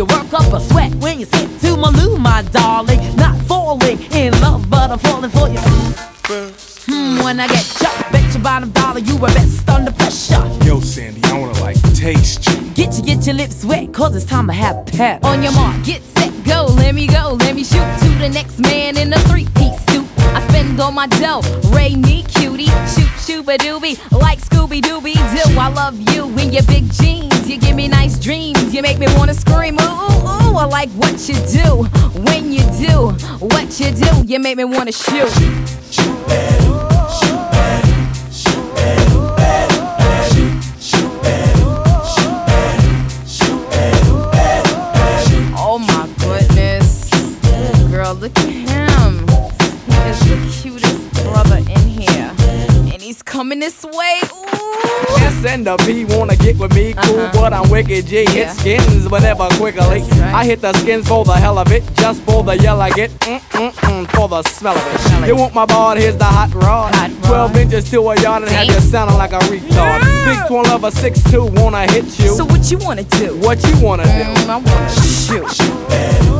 [0.00, 0.94] You work up a sweat.
[0.94, 3.00] When you sit to my loo, my darling.
[3.16, 5.60] Not falling in love, but I'm falling for you.
[6.88, 10.42] Hmm, when I get chopped, bet your bottom dollar you were best under pressure.
[10.64, 12.70] Yo, Sandy, I wanna like taste you.
[12.70, 15.22] Get you, get your lips wet, cause it's time to have pep.
[15.22, 18.58] On your mark, get set, go, let me go, let me shoot to the next
[18.58, 20.06] man in a three-piece suit.
[20.34, 21.42] I spend all my dough,
[21.76, 25.60] Ray me cutie, shoot shooba doobie, like Scooby Dooby Doo.
[25.60, 29.06] I love you in your big jeans, you give me nice dreams, you make me
[29.16, 29.76] wanna scream.
[29.80, 31.84] Ooh, ooh, ooh, I like what you do,
[32.22, 33.10] when you do,
[33.44, 35.28] what you do, you make me wanna shoot.
[35.98, 36.69] Oh
[53.50, 54.20] coming this way.
[54.32, 55.26] Ooh.
[55.26, 58.24] S and the P wanna get with me, cool, but I'm wicked G.
[58.26, 60.02] Hit skins, but never quickly.
[60.32, 63.10] I hit the skins for the hell of it, just for the yell I get,
[63.10, 65.28] mm mm mm, for the smell of it.
[65.28, 65.96] You want my ball?
[65.96, 66.92] Here's the hot rod.
[67.24, 70.00] 12 inches to a yard and have you sounding like a retard.
[70.24, 72.28] Big twin lover, 6'2, wanna hit you.
[72.28, 73.36] So what you wanna do?
[73.38, 74.50] What you wanna do?
[74.50, 75.90] I wanna shoot.
[76.20, 76.39] Bust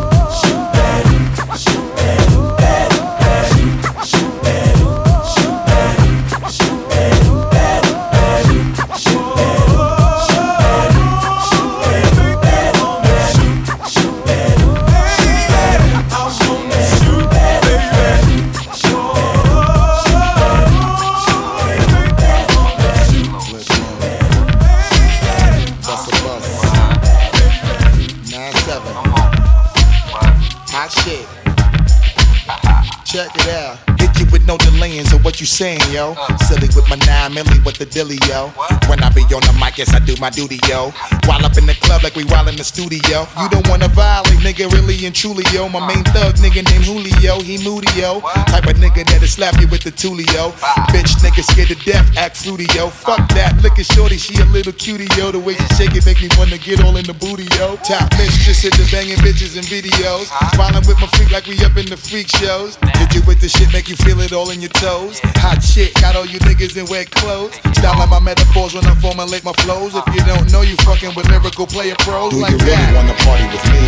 [35.41, 36.15] you saying, yo?
[36.47, 38.53] Silly with my nine milli with the dilly, yo.
[38.89, 40.93] When I be on the mic, yes, I do my duty, yo.
[41.25, 43.27] While up in the club like we while in the studio.
[43.41, 45.69] You don't wanna violate, nigga, really and truly, yo.
[45.69, 48.21] My main thug nigga named Julio, he moody, yo.
[48.53, 50.53] Type of nigga that'll slap you with the tulio.
[50.93, 52.91] Bitch, nigga scared to death, act fruity, yo.
[52.91, 55.33] Fuck that, look at shorty, she a little cutie, yo.
[55.33, 57.77] The way she shake it make me wanna get all in the booty, yo.
[57.89, 60.29] Top bitch, just hit the banging bitches in videos.
[60.61, 62.77] Wildin' with my freak like we up in the freak shows.
[63.01, 65.21] Did you with the shit, make you feel it all in your toes.
[65.39, 67.55] Hot shit, got all you niggas in wet clothes.
[67.77, 69.95] Style like my metaphors when I formulate my flows.
[69.95, 72.97] If you don't know, you fucking with lyrical player pros Do like you really that.
[72.97, 73.83] wanna party with me?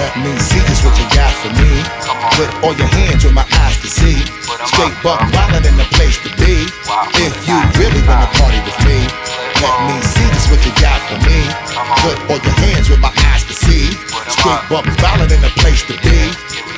[0.00, 1.70] Let me see just what you got for me.
[2.34, 4.18] Put all your hands where my eyes can see.
[4.72, 6.64] Straight buck wildin' in the place to be.
[7.20, 9.04] If you really wanna party with me,
[9.60, 11.38] let me see just what you got for me.
[12.00, 13.12] Put all your hands where my
[14.28, 16.18] Straight buck wildin' in the place to be.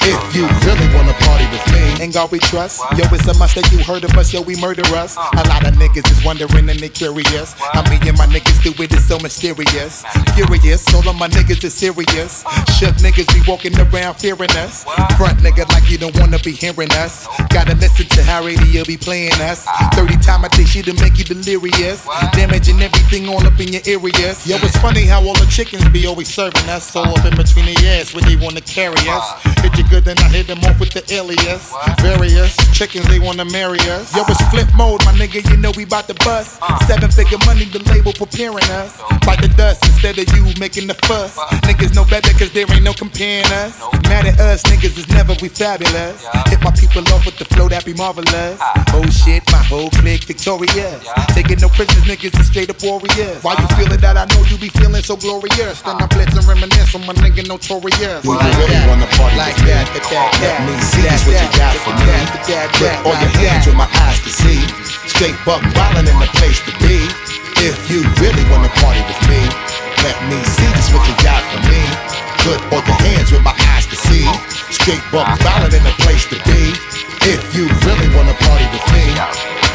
[0.04, 2.80] If you really wanna party with me, Ain't God we trust?
[2.98, 5.16] Yo, it's a must that you heard of us, yo, we murder us.
[5.16, 5.30] Uh.
[5.34, 7.54] A lot of niggas is wondering and they curious.
[7.54, 10.02] How me and my niggas do it is so mysterious.
[10.34, 12.42] Furious, all of my niggas is serious.
[12.44, 12.64] Uh.
[12.74, 14.82] Shook niggas be walking around fearing us.
[15.14, 17.28] Front nigga like you don't wanna be hearing us.
[17.50, 19.64] Gotta listen to how radio be playing us.
[19.68, 19.90] Uh.
[19.94, 22.02] 30 time I think she to make you delirious.
[22.32, 24.42] Damaging everything all up in your areas.
[24.48, 26.81] Yo, it's funny how all the chickens be always serving us.
[26.82, 29.24] So up in between the ass when they wanna carry us.
[29.62, 31.72] Hit you good, then I hit them off with the alias.
[32.00, 34.14] Various chickens, they wanna marry us.
[34.14, 36.60] Yo, it's Flipmode, my nigga, you know we bout to bust.
[36.86, 38.98] Seven figure money, the label preparing us.
[39.24, 41.38] Bite the dust instead of you making the fuss.
[41.62, 43.78] Niggas know better cause there ain't no comparing us.
[44.10, 46.26] Mad at us, niggas is never we fabulous.
[46.50, 48.58] Hit my people off with the flow that be marvelous.
[48.92, 51.00] Oh shit, my whole clique victorious.
[51.32, 53.42] Taking no prisoners, niggas is straight up warriors.
[53.42, 54.16] Why you feeling that?
[54.18, 55.80] I know you be feeling so glorious.
[55.82, 58.22] Then I blitz and reminisce on my nigga notorious.
[58.22, 59.74] Do you really wanna party like with me?
[59.74, 62.14] that, that, that, Let that, me see just what you got for me.
[62.78, 64.62] Put all your hands with my eyes can see.
[65.10, 67.02] Straight buck wildin' in the place to be.
[67.66, 69.42] If you really wanna party with me,
[70.06, 71.82] let me see just what you got for me.
[72.46, 74.26] Put all your hands with my eyes can see.
[74.70, 76.78] Straight buck wildin' in the place to be.
[77.26, 79.71] If you really wanna party with me.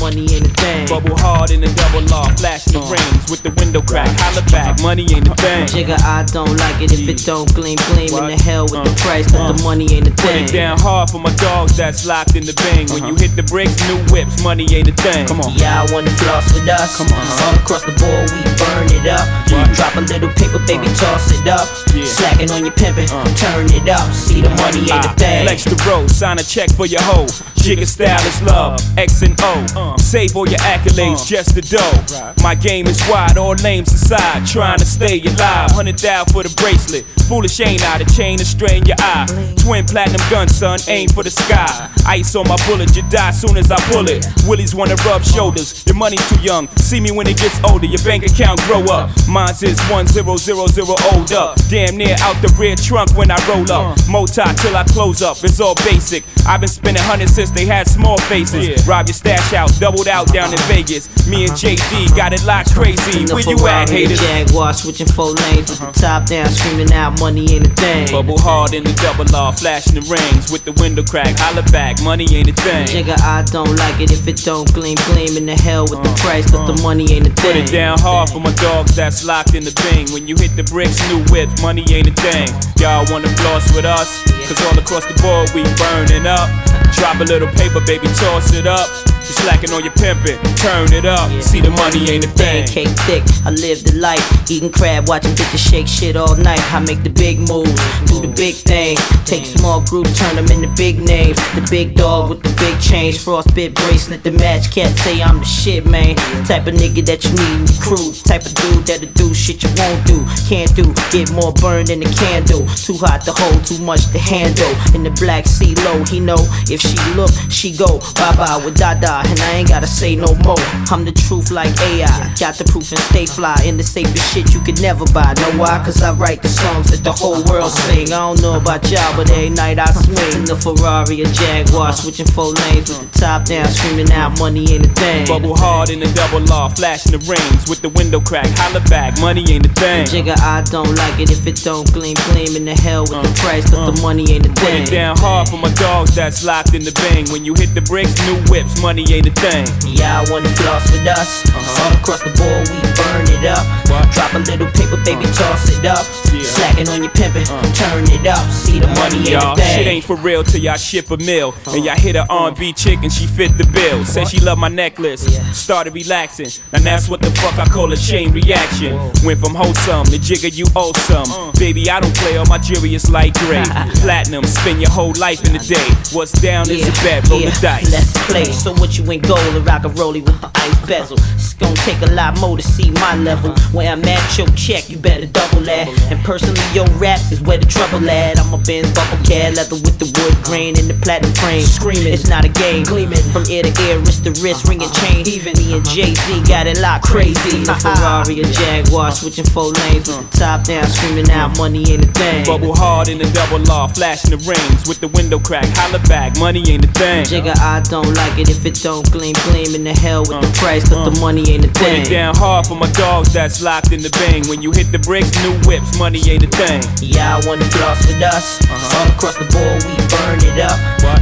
[0.00, 0.86] Money ain't a thing.
[0.88, 2.90] Bubble hard in the double law, flashing the uh.
[2.90, 4.08] rings with the window crack.
[4.18, 5.66] Holla back, money ain't a thing.
[5.66, 8.94] Jigga, I don't like it if it don't gleam, gleam in the hell with the
[8.94, 9.04] uh.
[9.04, 9.66] price, but the uh.
[9.66, 10.24] money ain't a thing.
[10.24, 10.44] Put thing.
[10.44, 12.86] it down hard for my dogs that's locked in the bang.
[12.94, 13.28] When you uh-huh.
[13.28, 15.26] hit the bricks, new whips, money ain't a thing.
[15.26, 15.52] Come on.
[15.58, 16.96] Y'all wanna floss with us?
[16.96, 17.24] Come on.
[17.44, 19.24] All across the board, we burn it up.
[19.50, 21.66] When you drop a little paper, baby, toss it up.
[22.06, 24.12] Slacking on your pimpin', turn it up.
[24.12, 25.46] See the money ain't a I thing.
[25.46, 27.26] Flex the road, sign a check for your hoe.
[27.58, 29.87] Jigga style is love, X and O.
[29.88, 29.98] Uh.
[29.98, 31.24] Save all your accolades, uh.
[31.24, 32.34] just the dough.
[32.42, 34.46] My game is wide, all names aside.
[34.46, 37.04] Trying to stay alive, hundred thou for the bracelet.
[37.28, 39.26] Foolish ain't I, the chain to strain your eye.
[39.58, 41.90] Twin platinum gun, son, aim for the sky.
[42.06, 44.26] Ice on my bullet, you die soon as I pull it.
[44.46, 46.68] Willies wanna rub shoulders, your money too young.
[46.76, 49.10] See me when it gets older, your bank account grow up.
[49.28, 51.58] Mine's is 1000 old up.
[51.68, 53.98] Damn near out the rear trunk when I roll up.
[53.98, 54.10] Uh.
[54.10, 56.24] Mota till I close up, it's all basic.
[56.46, 58.86] I've been spending hundreds since they had small faces.
[58.86, 61.08] Rob your stash out, doubled out down in Vegas.
[61.28, 63.24] Me and JD got it locked crazy.
[63.32, 64.20] Where you at, haters?
[64.20, 68.10] Jaguar, switching four lanes with the top down, screaming out, money ain't a thing.
[68.10, 71.38] Bubble hard in the double R, flashing the rings with the window crack.
[71.38, 72.86] Holla back, money ain't a thing.
[72.86, 76.12] Jigga, I don't like it if it don't gleam, gleam in the hell with the
[76.18, 76.82] price, but the uh-huh.
[76.82, 77.52] money ain't a thing.
[77.52, 80.10] Put it down hard for my dogs that's locked in the bing.
[80.12, 82.48] When you hit the bricks, new whip, money ain't a thing.
[82.80, 84.24] Y'all wanna floss with us?
[84.48, 86.48] Cause all across the board we burning up.
[86.96, 88.88] Drop a little paper, baby, toss it up.
[89.28, 91.28] You slacking on your pimpin', turn it up.
[91.42, 92.66] See the money ain't a thing.
[92.66, 94.24] Cake thick, I live the life.
[94.50, 96.64] Eating crab, watching bitches shake shit all night.
[96.72, 97.76] I make the big moves,
[98.08, 98.96] do the big thing.
[99.26, 101.36] Take small groups, turn them into big names.
[101.52, 104.72] The big dog with the big change, frostbit bracelet, the match.
[104.72, 106.16] Can't say I'm the shit, man.
[106.48, 108.16] Type of nigga that you need in the crew.
[108.24, 110.24] Type of dude that'll do shit you won't do.
[110.48, 112.64] Can't do, get more burned than a candle.
[112.80, 114.72] Too hot to hold, too much to handle.
[114.96, 116.40] In the black sea low, he know
[116.72, 118.00] if she look, she go.
[118.16, 120.60] Bye bye with Dada, and I ain't gotta say no more.
[120.90, 122.34] I'm the truth like AI.
[122.38, 123.56] Got the proof and stay fly.
[123.64, 125.34] In the safest shit you could never buy.
[125.34, 125.82] Know why?
[125.84, 128.12] Cause I write the songs that the whole world sing.
[128.12, 130.42] I don't know about y'all, but every night I swing.
[130.42, 134.72] In The Ferrari, a Jaguar, switching four lanes with the top down, screaming out, money
[134.72, 135.26] ain't a thing.
[135.26, 138.46] Bubble hard in the double R, flashing the rings with the window crack.
[138.56, 140.06] Holla back, money ain't a thing.
[140.06, 143.32] Jigga, I don't like it if it don't gleam, gleam in the hell with the
[143.32, 144.02] uh, price, but the uh.
[144.02, 144.84] money ain't a thing.
[144.84, 147.30] Put it down hard for my dogs that's locked in the bing.
[147.32, 149.66] When you hit the bricks, new whips, money ain't a thing.
[149.86, 151.46] Yeah, I wanna floss with us.
[151.46, 151.84] Uh-huh.
[151.84, 153.64] All across the board, we burn it up.
[154.12, 156.04] Drop a little paper, baby, toss it up.
[156.44, 157.62] Slacking on your pimpin', uh.
[157.72, 158.50] turn it up.
[158.50, 159.88] See the money Y'all, shit thing.
[159.88, 161.48] ain't for real till y'all ship a mill.
[161.48, 161.76] Uh-huh.
[161.76, 164.04] And y'all hit a R&B chick and she fit the bill.
[164.04, 165.22] Said she love my necklace,
[165.56, 166.48] started relaxing.
[166.72, 168.96] And that's what the fuck I call a chain reaction.
[169.24, 171.30] Went from wholesome to jigger, you owe some.
[171.30, 171.52] Uh.
[171.58, 173.64] Baby, I don't play all my jewelry is light gray.
[174.02, 175.88] Platinum, spend your whole life in a day.
[176.12, 177.90] What's down is a bet, roll the dice.
[177.92, 178.44] Let's play.
[178.44, 181.18] So what you ain't gold and rock a rollie with the ice bezel.
[181.34, 183.54] It's gonna take a lot more to see my level.
[183.72, 185.88] Where I'm at, your check, you better double that.
[186.10, 188.38] And personally, your rap is where the trouble at.
[188.38, 191.62] I'm a Benz buckle cat, leather with the wood grain and the platinum frame.
[191.62, 192.84] Screaming, it's not a game.
[192.84, 195.22] Gleaming from ear to ear, wrist to wrist, ringing chain.
[195.22, 195.36] Uh-uh.
[195.36, 195.94] Even me and uh-huh.
[195.94, 197.62] Jay Z got it locked crazy.
[197.64, 197.78] A uh-huh.
[197.78, 202.10] Ferrari, a Jaguar, switching four lanes with the top down, screaming out, money ain't a
[202.12, 202.44] thing.
[202.44, 205.66] Bubble hard in the double R, flashing the rings with the window crack.
[205.76, 207.24] Holla back, money ain't a thing.
[207.24, 210.52] Jigga, I don't like it if it don't gleam, gleam in the hell with the
[210.58, 212.02] price, but the money ain't a Put thing.
[212.02, 214.46] it down hard for my dogs that's locked in the bang.
[214.48, 216.82] When you hit the bricks, new whips, money ain't a thing.
[217.02, 218.60] Yeah, I wanna floss with us.
[218.62, 218.98] Uh-huh.
[218.98, 220.76] All across the board, we burn it up.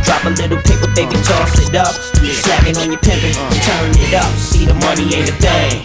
[0.05, 1.23] Drop a little paper, baby, uh.
[1.23, 1.95] toss it up.
[2.27, 3.51] Slacking on your pimpin', uh.
[3.65, 4.31] turn it up.
[4.37, 5.85] See the money ain't a thing.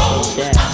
[0.00, 0.69] Oh, that.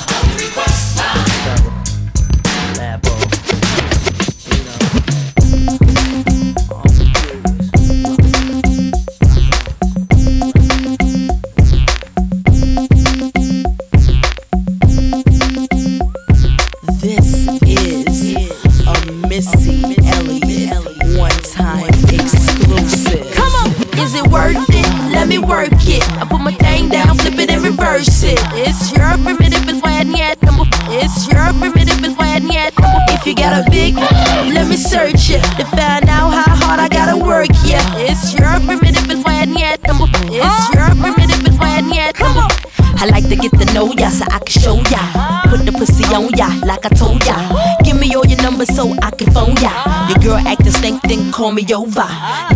[33.47, 33.95] Got a big,
[34.57, 37.47] let me search it to find out how hard I gotta work.
[37.65, 39.79] Yeah, it's your primitive is why yet.
[39.87, 42.15] It's your primitive is why yet.
[42.17, 42.51] Come on.
[42.99, 45.03] I like to get to know ya so I can show ya.
[45.47, 47.37] Put the pussy on ya like I told ya.
[47.85, 49.71] Give me all your numbers so I can phone ya.
[50.09, 52.09] Your girl acting stink, then call me over.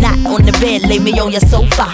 [0.02, 1.86] Not on the bed, lay me on your sofa.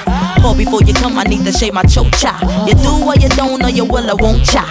[0.47, 2.33] Or before you come, I need to shave my chocha.
[2.67, 4.65] You do or you don't, or you will, I won't cha.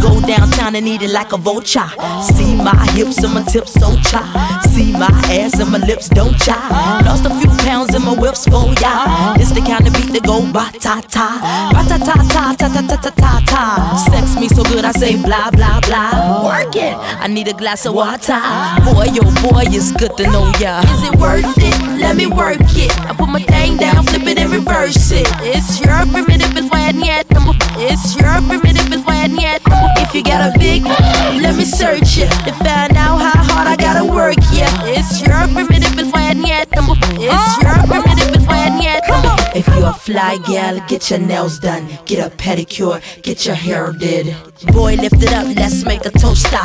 [0.00, 1.88] Go downtown and eat it like a vulture.
[2.34, 4.22] See my hips and my tips so cha.
[4.70, 7.02] See my ass and my lips don't cha.
[7.04, 9.34] Lost a few pounds in my whips for ya.
[9.36, 11.28] This the kind of beat that go ba ta ta.
[11.72, 13.62] Ba ta ta ta ta ta ta ta ta ta.
[14.10, 16.44] Sex me so good I say blah blah blah.
[16.46, 16.94] Work it.
[17.20, 18.40] I need a glass of water.
[18.84, 20.80] Boy, yo boy, it's good to know ya.
[20.94, 21.76] Is it worth it?
[22.00, 22.92] Let me work it.
[23.08, 25.26] I put my thing down, flip it and reverse it.
[25.42, 27.26] It's your primitive is why yet.
[27.84, 29.60] It's your primitive is why yet.
[29.98, 33.76] If you got a big, let me search it to find out how hard I
[33.76, 34.36] gotta work.
[34.52, 36.68] Yeah, it's your primitive is why yet.
[36.70, 39.04] It's your primitive is why yet.
[39.06, 39.41] Come on.
[39.54, 43.92] If you're a fly gal, get your nails done, get a pedicure, get your hair
[43.92, 44.34] did.
[44.72, 46.56] Boy, lift it up, let's make a toaster.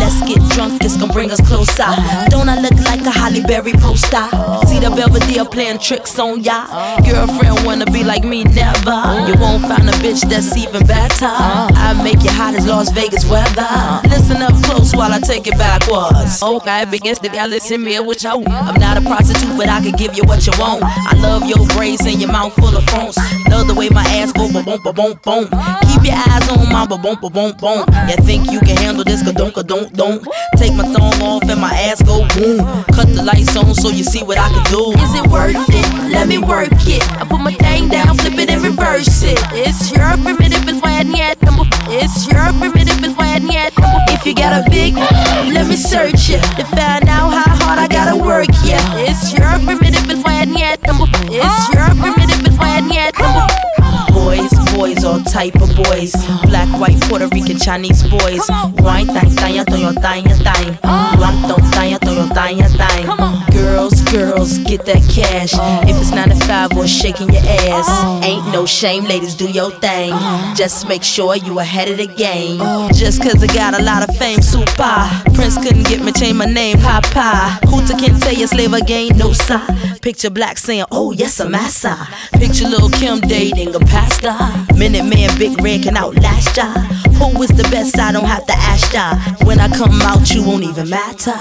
[0.00, 1.84] Let's get drunk, this gon' bring us closer.
[2.30, 4.24] Don't I look like a Holly Berry poster?
[4.66, 6.66] See the Belvedere playing tricks on ya.
[7.04, 8.96] Girlfriend wanna be like me, never.
[9.28, 11.28] You won't find a bitch that's even better.
[11.28, 13.68] I make you hot as Las Vegas weather.
[14.08, 16.42] Listen up close while I take it backwards.
[16.42, 18.30] Okay, begins to y'all listen me with you.
[18.30, 20.82] I'm not a prostitute, but I can give you what you want.
[20.84, 23.16] I love your braids and your mouth full of phones.
[23.50, 25.44] Love the way my ass go ba boom ba boom boom.
[25.90, 27.84] Keep your eyes on my ba boom ba boom boom.
[28.08, 29.22] You think you can handle this?
[29.22, 30.22] Ka don't ka don't don't.
[30.56, 32.58] Take my thong off and my ass go boom.
[32.94, 34.92] Cut the lights on so you see what I can do.
[35.02, 35.88] Is it worth it?
[36.12, 37.02] Let me work it.
[37.20, 39.38] I put my thing down, flip it and reverse it.
[39.52, 41.66] It's your primitive is why number.
[41.90, 43.70] It's your primitive is why number.
[44.14, 47.88] If you got a big, let me search it to find out how hard I
[47.88, 48.48] gotta work.
[48.64, 51.08] Yeah, it's your primitive is why number.
[51.30, 52.19] It's your primitive
[54.80, 56.14] Boys, all type of boys.
[56.44, 58.40] Black, white, Puerto Rican, Chinese boys.
[58.78, 60.78] Wine, thang, thang, thang, thang, thang.
[61.18, 63.52] Blanc, thang, thang, thang, thang.
[63.52, 65.52] Girls, girls, get that cash.
[65.86, 68.24] If it's 9 to 5 or shaking your ass.
[68.24, 70.14] Ain't no shame, ladies, do your thing.
[70.56, 72.58] Just make sure you ahead of the game.
[72.94, 75.10] Just cause I got a lot of fame, super.
[75.34, 77.60] Prince couldn't get me, change my name, Papa.
[77.68, 79.89] Hooter can't tell you slave again, no side.
[80.00, 82.08] Picture black saying, oh, oh yes, I'm massa.
[82.32, 84.34] Picture little Kim dating a pastor.
[84.74, 86.72] Minute Man, Big Red can outlast ya.
[87.20, 87.98] Who is the best?
[87.98, 89.14] I don't have to ask ya.
[89.46, 91.32] When I come out, you won't even matter.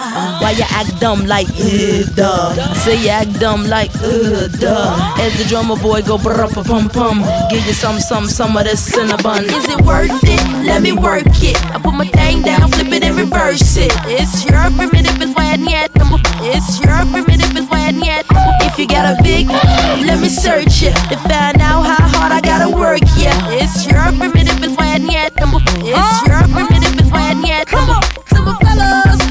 [0.43, 2.73] Why you act dumb like, uh, duh.
[2.83, 5.15] Say you act dumb like, uh, duh.
[5.19, 7.23] As the drummer boy go brr pum pum.
[7.49, 9.43] Give you some, some, some of this cinnabon.
[9.43, 10.65] Is it worth it?
[10.65, 11.57] Let me work it.
[11.73, 13.91] I put my thing down, flip it and reverse it.
[14.05, 16.19] It's your primitive, is why I need number.
[16.43, 18.65] It's your primitive, is why I need number.
[18.67, 22.41] If you got a big, let me search it to find out how hard I
[22.41, 23.01] gotta work.
[23.17, 25.59] Yeah, it's your primitive, is why I need number.
[25.77, 28.01] It's your primitive, is why I need number.
[28.27, 29.21] Some fellas.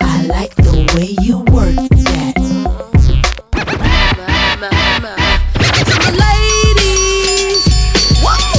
[0.00, 2.34] I like the way you work that.
[5.84, 7.62] To the ladies,
[8.24, 8.58] whoa,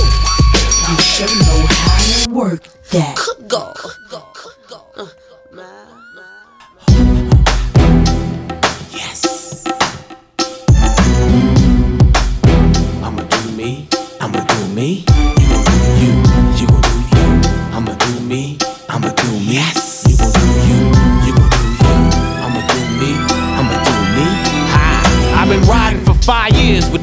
[0.89, 2.61] you should know how to work
[2.91, 3.15] that.
[3.47, 3.84] Go.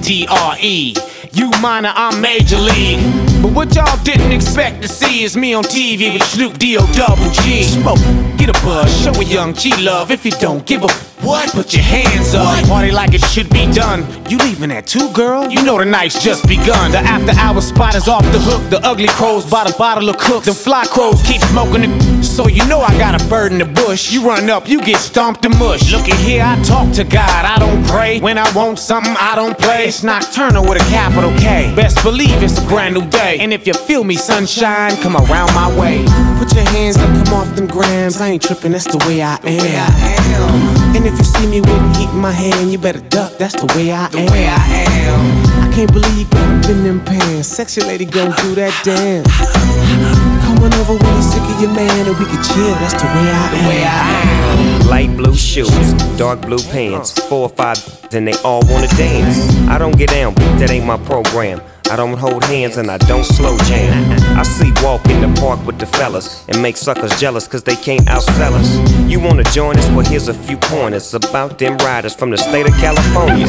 [0.08, 0.94] Years DRE.
[1.32, 3.00] You minor, I'm major league.
[3.42, 7.30] But what y'all didn't expect to see is me on TV with Snoop D-O double
[7.42, 7.64] G.
[7.64, 7.98] Smoke,
[8.36, 10.10] get a buzz, show a young G love.
[10.10, 12.64] If you don't give a what, put your hands up.
[12.66, 14.06] Party like it should be done.
[14.28, 15.50] You leaving at two, girl?
[15.50, 16.90] You know the night's just begun.
[16.90, 18.62] The after hour spot is off the hook.
[18.70, 20.44] The ugly crows by the bottle of cook.
[20.44, 22.24] The fly crows keep smoking it.
[22.24, 24.12] So you know I got a bird in the bush.
[24.12, 25.92] You run up, you get stomped to mush.
[25.92, 28.20] Look at here, I talk to God, I don't pray.
[28.20, 29.86] When I want something, I don't play.
[29.86, 31.72] It's nocturnal with a capital K.
[31.74, 33.38] Best believe it's a brand new day.
[33.40, 36.31] And if you feel me, sunshine, come around my way.
[36.42, 38.20] Put your hands up, come off them grams.
[38.20, 40.96] I ain't tripping, that's the way I am.
[40.96, 43.66] And if you see me with heat in my hand, you better duck, that's the
[43.76, 44.26] way I am.
[44.26, 45.62] way I am.
[45.62, 47.46] I can't believe you got up in them pants.
[47.46, 49.30] Sexy lady gon' do that dance.
[50.42, 53.06] Come on over when you're sick of your man and we can chill, that's the
[53.06, 54.88] way I am.
[54.88, 57.78] Light blue shoes, dark blue pants, four or five,
[58.12, 59.38] and they all wanna dance.
[59.68, 61.62] I don't get down, that ain't my program.
[61.90, 64.12] I don't hold hands and I don't slow jam.
[64.38, 67.76] I sleep walk in the park with the fellas and make suckers jealous cause they
[67.76, 69.10] can't outsell us.
[69.10, 69.88] You wanna join us?
[69.90, 73.46] Well, here's a few pointers about them riders from the state of California.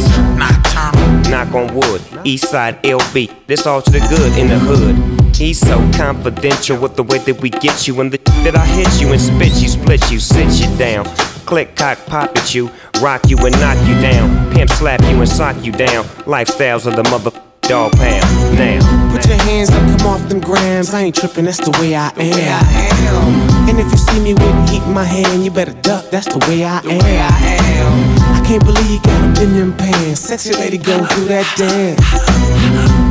[1.30, 5.36] Knock on wood, east side LB, this all to the good in the hood.
[5.36, 9.02] He's so confidential with the way that we get you and the that I hit
[9.02, 11.06] you and spit you, split you, sit you down.
[11.46, 12.70] Click, cock, pop at you,
[13.02, 14.54] rock you and knock you down.
[14.54, 16.04] Pimp slap you and sock you down.
[16.26, 17.32] Lifestyles of the mother
[17.68, 18.58] dog pound.
[18.58, 19.12] Now.
[19.12, 20.94] Put your hands up, come off them grams.
[20.94, 22.16] I ain't tripping, that's the way I am.
[22.18, 26.10] i am And if you see me with heat in my hand, you better duck,
[26.12, 27.02] that's the way I am.
[27.02, 27.94] I am.
[28.36, 30.22] I can't believe you got up in them pants.
[30.22, 32.00] Sexy lady gon' do that dance.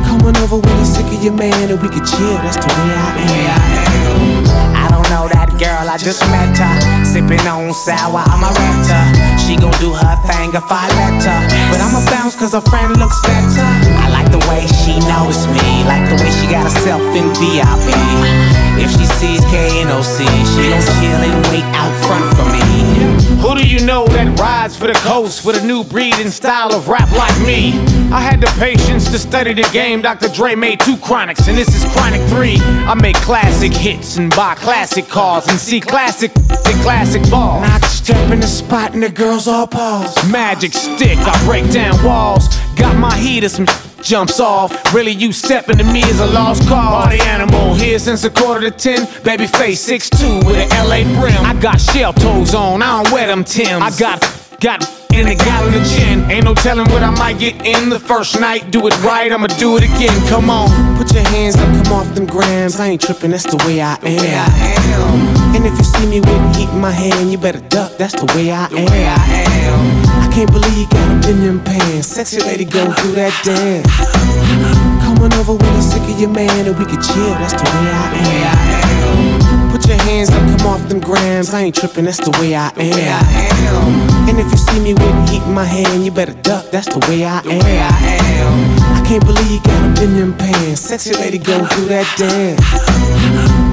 [0.07, 2.67] Come on over when you're sick of your man and we can chill, that's the
[2.67, 4.53] way I am.
[4.75, 7.05] I don't know that girl, I just met her.
[7.05, 9.03] Sipping on sour, I'm a renter.
[9.41, 11.39] She gon' do her thing if I let her.
[11.71, 13.67] But I'ma bounce cause her friend looks better.
[13.99, 17.93] I like the way she knows me, like the way she got herself in VIP.
[18.81, 22.63] If she sees KNOC, she gon' chill and wait out front for me.
[23.43, 26.73] Who do you know that rides for the coast with a new breed and style
[26.73, 27.73] of rap like me?
[28.11, 30.01] I had the patience to study the game.
[30.01, 30.29] Dr.
[30.29, 32.57] Dre made two chronics, and this is chronic three.
[32.87, 37.63] I make classic hits and buy classic cars and see classic and classic balls.
[37.65, 40.15] I step in the spot and the girls all pause.
[40.31, 42.47] Magic stick, I break down walls.
[42.75, 43.67] Got my heat some
[44.03, 44.93] jumps off.
[44.93, 47.03] Really, you stepping to me is a lost cause.
[47.05, 49.07] Party animal here since a quarter to ten.
[49.23, 51.43] Baby face 6'2 with an LA brim.
[51.45, 53.81] I got shell toes on, I don't wear them Tims.
[53.81, 54.19] I got,
[54.59, 56.29] got in a gallon of gin.
[56.29, 58.71] Ain't no telling what I might get in the first night.
[58.71, 60.27] Do it right, I'ma do it again.
[60.27, 60.69] Come on.
[60.97, 62.79] Put your hands up, come off them grams.
[62.79, 64.03] I ain't tripping, that's the way I am.
[64.03, 65.55] Way I am.
[65.55, 68.25] And if you see me with heat in my hand, you better duck, that's the
[68.35, 68.87] way I am.
[68.89, 69.52] I
[70.33, 72.07] can't believe you got up in them pants.
[72.07, 73.85] Sexy lady, go do that dance.
[75.05, 77.69] Come on over when you're sick of your man and we can chill, that's the
[77.69, 79.69] way I am.
[79.69, 81.53] Put your hands up, come off them grams.
[81.53, 84.27] I ain't tripping, that's the way I am.
[84.27, 86.99] And if you see me with heat in my hand, you better duck, that's the
[87.07, 87.61] way I am.
[88.97, 90.81] I can't believe you got up in them pants.
[90.81, 92.57] Sexy lady, go do that dance.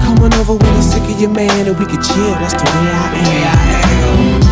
[0.05, 2.69] Come on over when you're sick of your man and we can chill, that's the
[2.69, 4.50] way I am.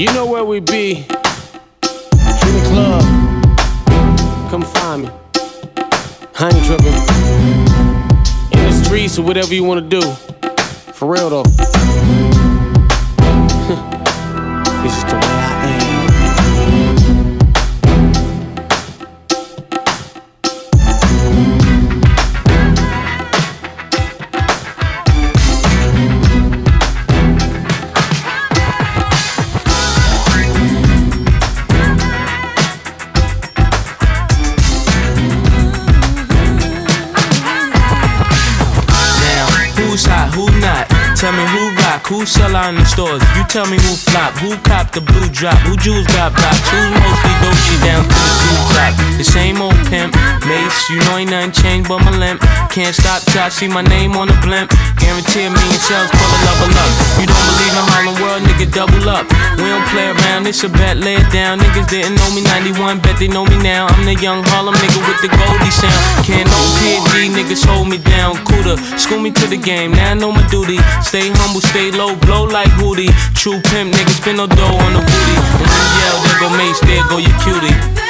[0.00, 0.92] You know where we be.
[0.92, 3.02] In the club.
[4.50, 5.10] Come find me.
[6.38, 6.94] I ain't tripping.
[8.58, 10.00] In the streets or whatever you wanna do.
[10.94, 11.42] For real though.
[14.82, 15.99] this is the way I am.
[42.20, 43.24] Who sell out in the stores.
[43.32, 46.92] You tell me who flop, who cop the blue drop, who jewels got blocks, who's
[46.92, 48.92] mostly Dolce down to the two top.
[49.16, 50.12] The same old pimp,
[50.44, 52.44] Mace, you know ain't nothing changed but my limp.
[52.68, 54.68] Can't stop till I see my name on the blimp.
[55.00, 56.92] Guarantee a million sales, pull a level up.
[57.16, 59.24] You don't believe in Harlem World, nigga, double up.
[59.56, 61.56] We don't play around, it's a bet, lay it down.
[61.56, 63.88] Niggas didn't know me 91, bet they know me now.
[63.88, 66.00] I'm the young Harlem nigga with the Goldie sound.
[66.28, 68.36] Can't no PD, niggas hold me down.
[68.44, 70.76] Cooler, school me to the game, now I know my duty.
[71.00, 73.10] Stay humble, stay low, blow like Hootie.
[73.34, 75.36] True pimp, niggas spin no dough on the booty.
[75.58, 78.09] When you yell, there go Mace, there go your cutie.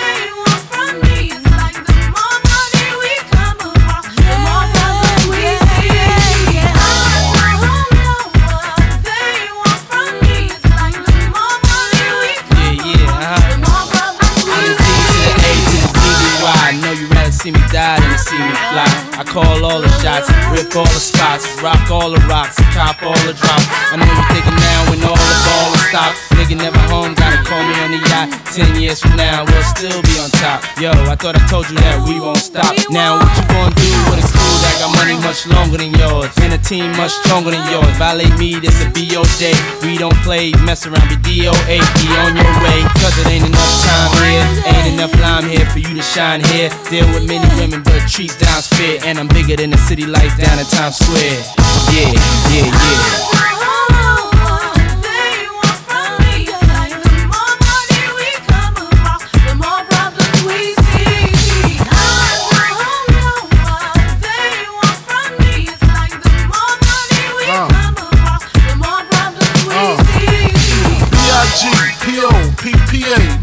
[19.20, 23.20] I call all the shots, rip all the spots, rock all the rocks, cop all
[23.28, 23.68] the drops.
[23.92, 26.16] I know you thinking now when all the ball is stopped.
[26.40, 28.32] Nigga never home, gotta call me on the yacht.
[28.48, 30.64] Ten years from now, we'll still be on top.
[30.80, 32.72] Yo, I thought I told you that we won't stop.
[32.88, 36.32] Now what you gonna do with a crew that got money much longer than yours
[36.40, 37.92] and a team much stronger than yours?
[38.00, 39.52] Violate me, this a BO day.
[39.84, 42.80] We don't play, mess around, be DOA, be on your way.
[43.04, 46.72] Cause it ain't enough time here, ain't enough lime here for you to shine here.
[46.88, 48.96] Deal with many women, but treat down's fair.
[49.10, 51.42] And I'm bigger than the city lights down in Times Square.
[51.90, 52.12] Yeah,
[52.48, 53.30] yeah, yeah.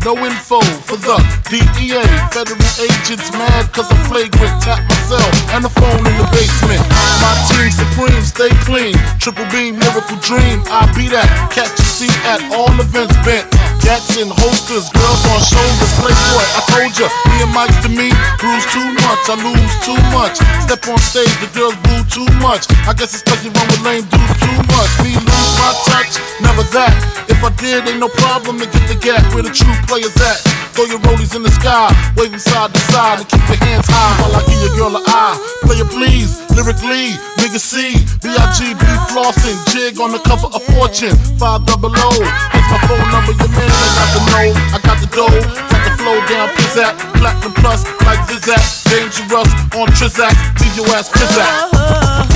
[0.05, 1.17] No info for the
[1.51, 2.01] DEA.
[2.31, 4.46] Federal agents mad cause I'm flagrant.
[5.57, 6.16] And the phone in
[8.27, 8.93] stay clean.
[9.23, 10.59] Triple beam, miracle dream.
[10.67, 11.27] I be that.
[11.55, 13.47] Catch a seat at all events bent.
[13.79, 15.93] Gats in holsters, girls on shoulders.
[16.03, 18.11] Playboy, I told ya, me and Mike's to me.
[18.35, 20.35] Bruise too much, I lose too much.
[20.59, 22.67] Step on stage, the girls boo too much.
[22.83, 24.91] I guess it's cause you run with lame dudes too much.
[24.99, 26.91] Me lose my touch, never that.
[27.31, 30.43] If I did, ain't no problem to get the gap where the true players at.
[30.75, 31.89] Throw your rollies in the sky,
[32.19, 35.01] waving side to side, and keep your hands high while I give your girl a
[35.07, 35.35] eye.
[35.63, 41.65] Play it please, lyrically, nigga C, B-I-G-B flossing, jig on the cover of Fortune, 5
[41.65, 42.09] double O.
[42.53, 45.39] It's my phone number, your man, I got the know, I got the dough,
[45.69, 51.09] got the flow down, pizzat, platinum plus, like Zizak, dangerous on Trizak, leave your ass
[51.09, 52.26] pizzat.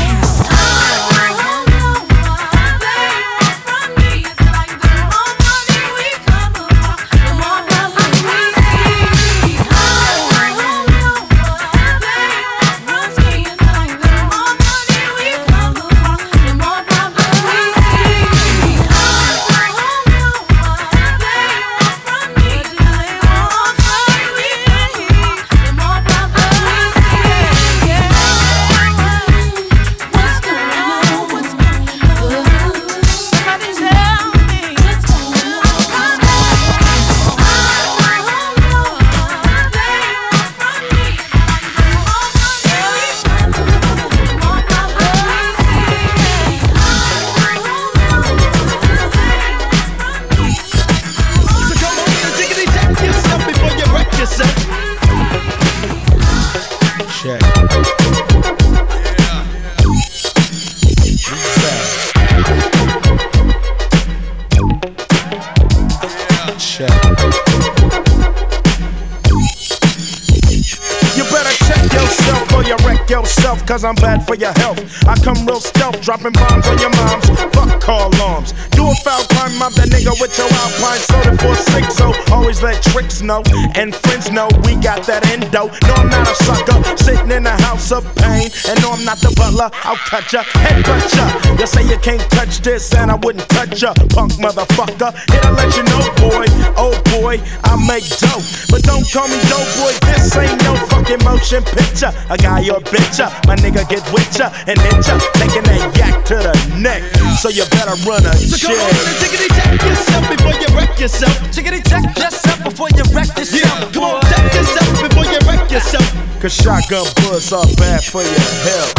[73.52, 74.80] Yourself, cause I'm bad for your health.
[75.08, 77.30] I come real stealth, dropping bombs on your moms.
[77.54, 78.54] Fuck call alarms.
[78.72, 81.96] Do a foul crime, mob that nigga with your alpine soda for six.
[81.96, 83.44] So always let tricks know
[83.76, 85.68] and friends know we got that endo.
[85.68, 88.41] No, I'm not a sucker, sitting in a house of pain.
[88.72, 91.28] And no, I'm not the butler, I'll cut ya, headbutt ya.
[91.60, 95.12] You say you can't touch this, and I wouldn't touch ya, punk motherfucker.
[95.28, 96.48] Here to let you know, boy,
[96.80, 98.40] oh boy, I make dope.
[98.72, 102.16] But don't call me dope boy, this ain't no fucking motion picture.
[102.32, 105.92] A guy or bitch ya, my nigga get with ya and hit ya, taking that
[106.00, 107.04] yak to the neck.
[107.44, 108.72] So you better run a So check.
[108.72, 111.36] come on and tickety check yourself before you wreck yourself.
[111.52, 113.84] Tickety check yourself before you wreck yourself.
[113.84, 113.92] Yeah.
[113.92, 116.08] Come on, check yourself before you wreck yourself.
[116.42, 118.94] Cause shotgun bullets are bad for your health.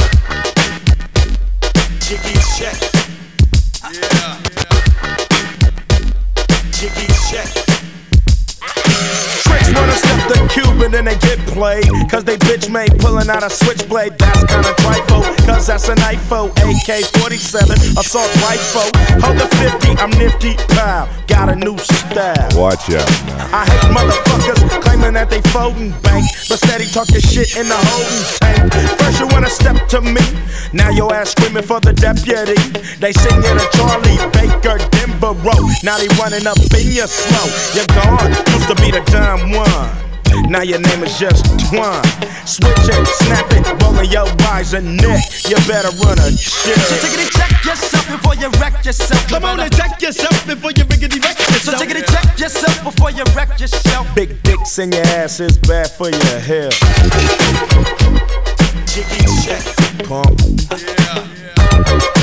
[2.00, 2.78] Jiggy check.
[3.92, 4.38] Yeah.
[6.72, 7.21] Jiggy check.
[9.74, 11.88] Wanna step the Cuban and they get played.
[12.10, 14.18] Cause they bitch made pulling out a switchblade.
[14.18, 15.22] That's kinda trifle.
[15.46, 16.50] Cause that's an IFO.
[16.62, 18.88] AK 47, assault rifle.
[19.22, 20.54] Hold the 50, I'm nifty.
[20.76, 22.48] Pow, got a new style.
[22.54, 23.48] Watch out now.
[23.52, 28.24] I hate motherfuckers claiming that they folding bank, but steady talking shit in the holding
[28.40, 28.72] tank.
[28.98, 30.22] First you wanna step to me,
[30.72, 32.56] now your ass screaming for the deputy.
[33.00, 35.72] They sing you to Charlie Baker, Denver Road.
[35.82, 37.48] Now they running up in your slow.
[37.74, 39.61] You're gone, used to be the dumb one.
[40.48, 42.02] Now your name is just Twine.
[42.44, 45.24] Switch it, snap it, rolling your eyes and neck.
[45.48, 46.76] You better run a shit.
[46.76, 49.28] So tickety check yourself before you wreck yourself.
[49.28, 51.62] Come on and check yourself before you riggedy wreck yourself.
[51.62, 54.06] So take it and check yourself before you wreck yourself.
[54.14, 56.78] Big dicks in your ass is bad for your health.
[58.86, 59.64] Jiggy check.
[60.06, 60.40] Pump.
[60.70, 61.26] Uh,
[61.98, 62.21] Jiggy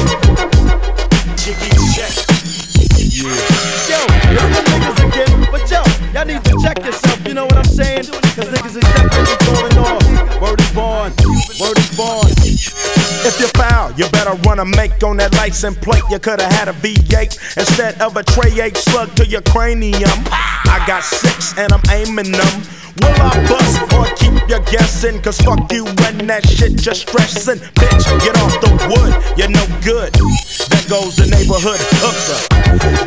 [6.20, 8.04] y'all need to check yourself, you know what I'm saying?
[8.04, 10.42] Cause niggas is definitely going off.
[10.42, 11.14] Word is born,
[11.60, 12.99] word is born.
[13.30, 16.02] If you foul, you better run a make on that license plate.
[16.10, 20.10] You coulda had a V8 instead of a tray 8 slug to your cranium.
[20.34, 22.56] I got six and I'm aiming them.
[22.98, 25.22] Will I bust or keep you guessing?
[25.22, 27.62] Cause fuck you and that shit just stressing.
[27.78, 30.10] Bitch, get off the wood, you're no good.
[30.10, 32.40] There goes the neighborhood hooker.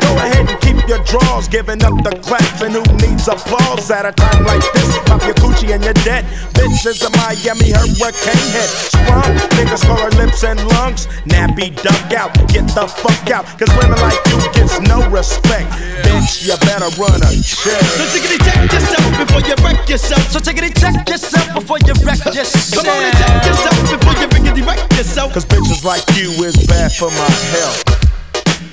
[0.01, 2.61] Go ahead and keep your draws, giving up the claps.
[2.63, 4.97] And who needs applause at a time like this?
[5.05, 6.25] Pop your coochie and you're dead.
[6.55, 8.69] Bitch is a Miami hurricane head.
[8.89, 11.07] Sprung, niggas call her lips and lungs.
[11.25, 13.45] Nappy duck out, get the fuck out.
[13.57, 15.69] Cause women like you gets no respect.
[16.03, 17.81] Bitch, you better run a check.
[17.97, 20.23] So tickety check yourself before you wreck yourself.
[20.31, 22.73] So tickety check yourself before you wreck yourself.
[22.73, 25.33] Come on and check yourself before you riggedy wreck yourself.
[25.33, 27.83] Cause bitches like you is bad for my health.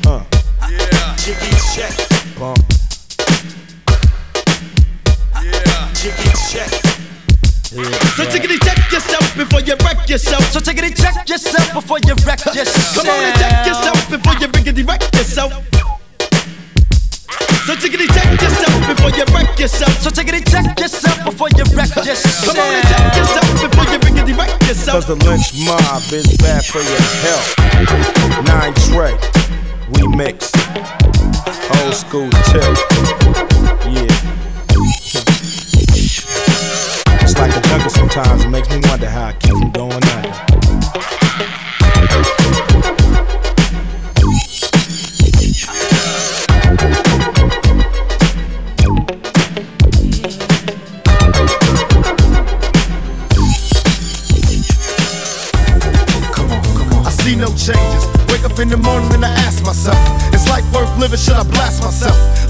[0.06, 0.24] Uh.
[0.68, 1.16] Yeah.
[1.16, 1.92] Jiggy check.
[2.38, 2.69] Bump.
[10.10, 10.42] Before you wreck yourself.
[10.52, 12.94] So tickety check yourself before you wreck yourself.
[12.94, 15.52] Come on and check yourself before you riggedy wreck yourself.
[17.66, 19.92] So tickety check yourself before you wreck yourself.
[20.02, 22.44] So tickety check yourself before you wreck yourself.
[22.44, 24.94] Come on and check yourself before you riggedy wreck yourself.
[24.94, 27.48] Cause the lynch mob is bad for your health.
[28.46, 29.14] Nine Trey,
[29.94, 30.52] we mix.
[31.82, 33.49] Old school tip.
[37.40, 38.44] Like a jungle sometimes.
[38.44, 40.30] It makes me wonder how I keep from going under.
[57.02, 58.04] I see no changes.
[58.28, 59.96] Wake up in the morning and I ask myself,
[60.34, 61.18] is life worth living?
[61.18, 62.49] Should I blast myself?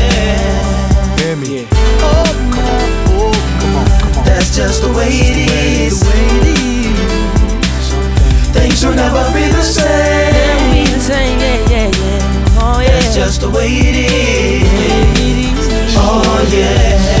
[1.43, 1.67] Hear me.
[4.25, 6.03] That's just the way it is.
[8.53, 10.85] Things will never be the same.
[11.09, 12.59] yeah, yeah, yeah.
[12.61, 12.89] Oh, yeah.
[12.91, 13.95] That's just the way it
[14.61, 15.67] is.
[15.97, 17.20] Oh yeah.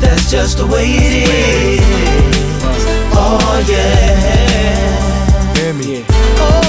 [0.00, 1.80] That's just the way it is.
[3.12, 5.54] Oh yeah.
[5.56, 6.04] Hear me.
[6.38, 6.62] Oh,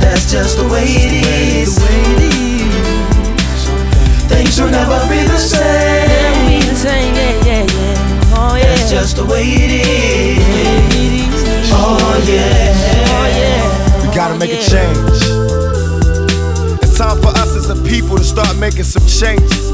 [0.00, 1.78] that's just the way it is.
[4.28, 6.62] Things will never be the same.
[8.62, 10.42] That's just the way it is.
[11.72, 14.06] Oh, oh yeah.
[14.06, 15.22] We gotta make a change.
[16.82, 19.73] It's time for us as a people to start making some changes.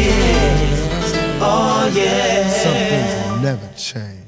[1.93, 2.49] Yeah.
[2.49, 4.20] Some things never change.